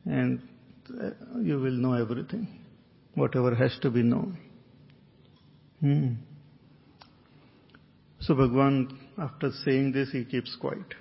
[0.06, 0.42] And
[0.90, 2.48] uh, you will know everything.
[3.16, 4.38] Whatever has to be known.
[5.82, 6.14] Hmm.
[8.20, 10.96] So Bhagwan, after saying this, he keeps quiet.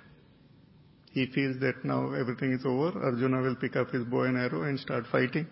[1.11, 3.03] He feels that now everything is over.
[3.03, 5.47] Arjuna will pick up his bow and arrow and start fighting.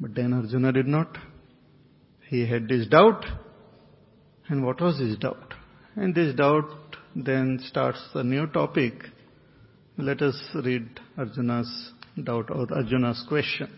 [0.00, 1.16] But then Arjuna did not.
[2.28, 3.24] He had this doubt.
[4.48, 5.54] And what was his doubt?
[5.94, 8.94] And this doubt then starts a new topic.
[9.98, 10.88] Let us read
[11.18, 11.92] Arjuna's
[12.22, 13.68] doubt or Arjuna's question.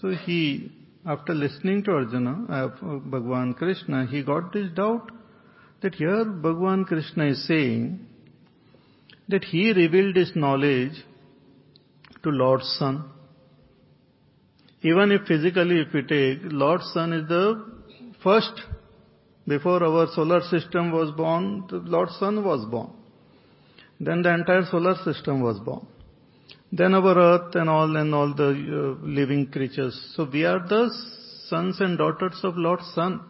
[0.00, 0.72] So he,
[1.04, 5.10] after listening to Arjuna, uh, Bhagwan Krishna, he got this doubt
[5.82, 8.00] that here Bhagwan Krishna is saying
[9.28, 11.04] that he revealed his knowledge
[12.22, 13.04] to Lord's Sun.
[14.82, 17.64] Even if physically if we take, Lord's Sun is the
[18.22, 18.62] first
[19.46, 22.90] before our solar system was born, the Lord Sun was born.
[24.00, 25.86] Then the entire solar system was born.
[26.72, 30.14] Then our earth and all and all the uh, living creatures.
[30.16, 30.90] So we are the
[31.48, 33.20] sons and daughters of Lord Sun.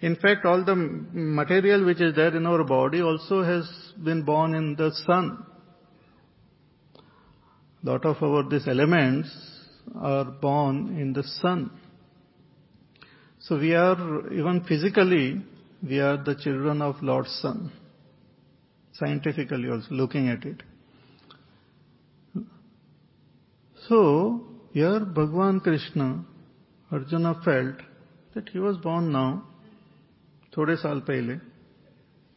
[0.00, 3.68] In fact, all the material which is there in our body also has
[4.02, 5.44] been born in the sun.
[7.82, 9.28] Lot of our these elements
[9.94, 11.70] are born in the sun.
[13.46, 15.42] So we are, even physically,
[15.86, 17.70] we are the children of Lord's Sun.
[18.92, 20.62] Scientifically also, looking at it.
[23.86, 26.24] So, here Bhagwan Krishna,
[26.90, 27.82] Arjuna felt
[28.34, 29.42] that he was born now,
[30.56, 31.34] थोड़े साल पहले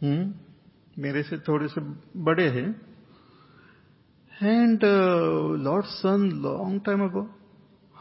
[0.03, 1.81] हम्म मेरे से थोड़े से
[2.27, 2.69] बड़े हैं
[4.39, 7.27] And uh, Lord's Sun, long time ago,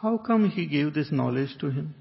[0.03, 1.95] how come he gave this knowledge to him?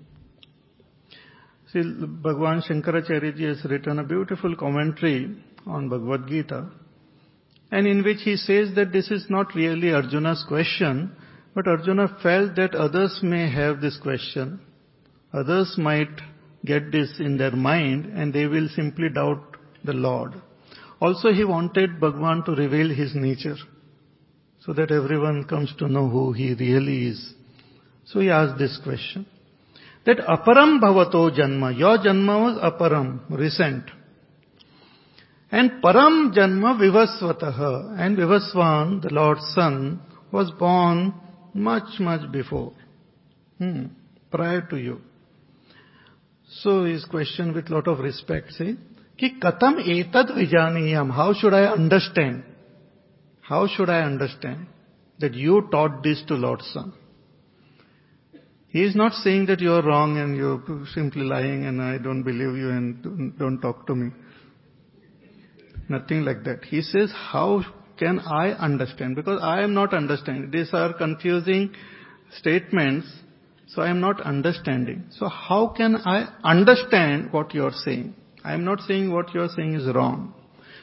[1.75, 5.35] See, Bhagwan Shankaracharya has written a beautiful commentary
[5.67, 6.69] on Bhagavad Gita,
[7.69, 11.11] and in which he says that this is not really Arjuna's question,
[11.55, 14.59] But Arjuna felt that others may have this question.
[15.33, 16.21] Others might
[16.65, 20.33] get this in their mind and they will simply doubt the Lord.
[20.99, 23.55] Also he wanted Bhagwan to reveal his nature
[24.59, 27.33] so that everyone comes to know who he really is.
[28.05, 29.25] So he asked this question.
[30.05, 33.85] That aparam bhavato janma, your janma was aparam, recent.
[35.51, 39.99] And param janma vivasvataha, and Vivaswan, the Lord's Sun,
[40.31, 41.13] was born
[41.53, 42.73] much, much before,
[43.57, 43.85] hmm,
[44.29, 45.01] prior to you.
[46.61, 48.75] So his question with lot of respect say,
[49.17, 52.43] Ki katam etad vijaniyam, how should I understand?
[53.41, 54.67] How should I understand
[55.19, 56.93] that you taught this to Lord's Sun?
[58.75, 60.61] He is not saying that you are wrong and you're
[60.93, 64.11] simply lying and I don't believe you and don't talk to me.
[65.87, 66.65] Nothing like that.
[66.65, 67.63] He says, how
[67.97, 69.15] can I understand?
[69.15, 70.51] Because I am not understanding.
[70.51, 71.73] These are confusing
[72.37, 73.07] statements,
[73.67, 75.05] so I am not understanding.
[75.11, 78.13] So how can I understand what you are saying?
[78.43, 80.33] I am not saying what you are saying is wrong.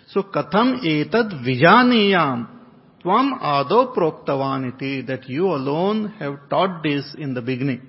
[0.09, 2.49] So katham etad vijaniyam
[3.03, 7.81] tvam ado proktavaniti that you alone have taught this in the beginning.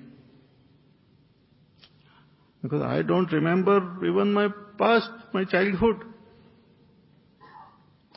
[2.62, 5.96] Because I don't remember even my past, my childhood.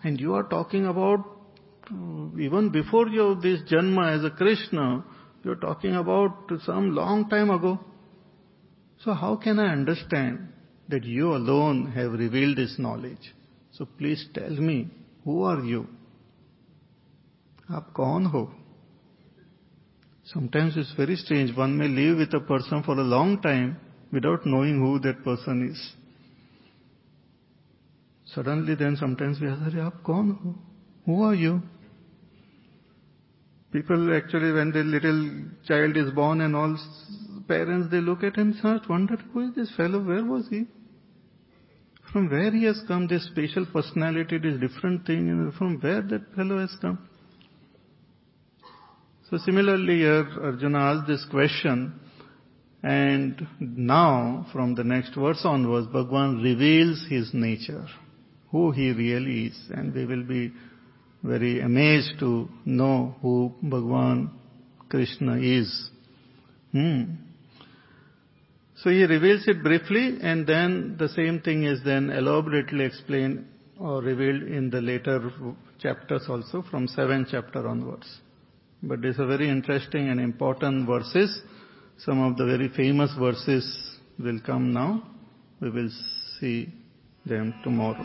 [0.03, 1.19] And you are talking about
[1.91, 5.03] uh, even before your this Janma as a Krishna,
[5.43, 7.79] you're talking about some long time ago.
[9.03, 10.49] So how can I understand
[10.89, 13.33] that you alone have revealed this knowledge?
[13.71, 14.89] So please tell me,
[15.23, 15.87] who are you?
[17.70, 18.50] आप कौन हो
[20.24, 21.56] Sometimes it's very strange.
[21.56, 23.76] One may live with a person for a long time
[24.12, 25.92] without knowing who that person is.
[28.26, 30.54] Suddenly then sometimes we ask, aap kaun ho?
[31.06, 31.60] Who are you?
[33.72, 35.20] People actually when the little
[35.66, 36.76] child is born and all
[37.48, 40.02] parents they look at him and start wonder who is this fellow?
[40.02, 40.66] Where was he?
[42.12, 46.58] From where he has come, this special personality, this different thing, from where that fellow
[46.58, 46.98] has come.
[49.29, 51.99] So similarly here Arjuna asked this question
[52.81, 57.85] and now from the next verse onwards Bhagwan reveals his nature
[58.51, 59.59] who he really is.
[59.71, 60.53] And we will be
[61.23, 64.31] very amazed to know who Bhagwan
[64.87, 65.89] Krishna is.
[66.71, 67.03] Hmm.
[68.77, 73.45] So he reveals it briefly and then the same thing is then elaborately explained
[73.77, 75.31] or revealed in the later
[75.79, 78.07] chapters also from 7th chapter onwards.
[78.83, 81.41] But these are very interesting and important verses.
[81.97, 85.03] Some of the very famous verses will come now.
[85.59, 85.89] We will
[86.39, 86.71] see
[87.25, 88.03] them tomorrow.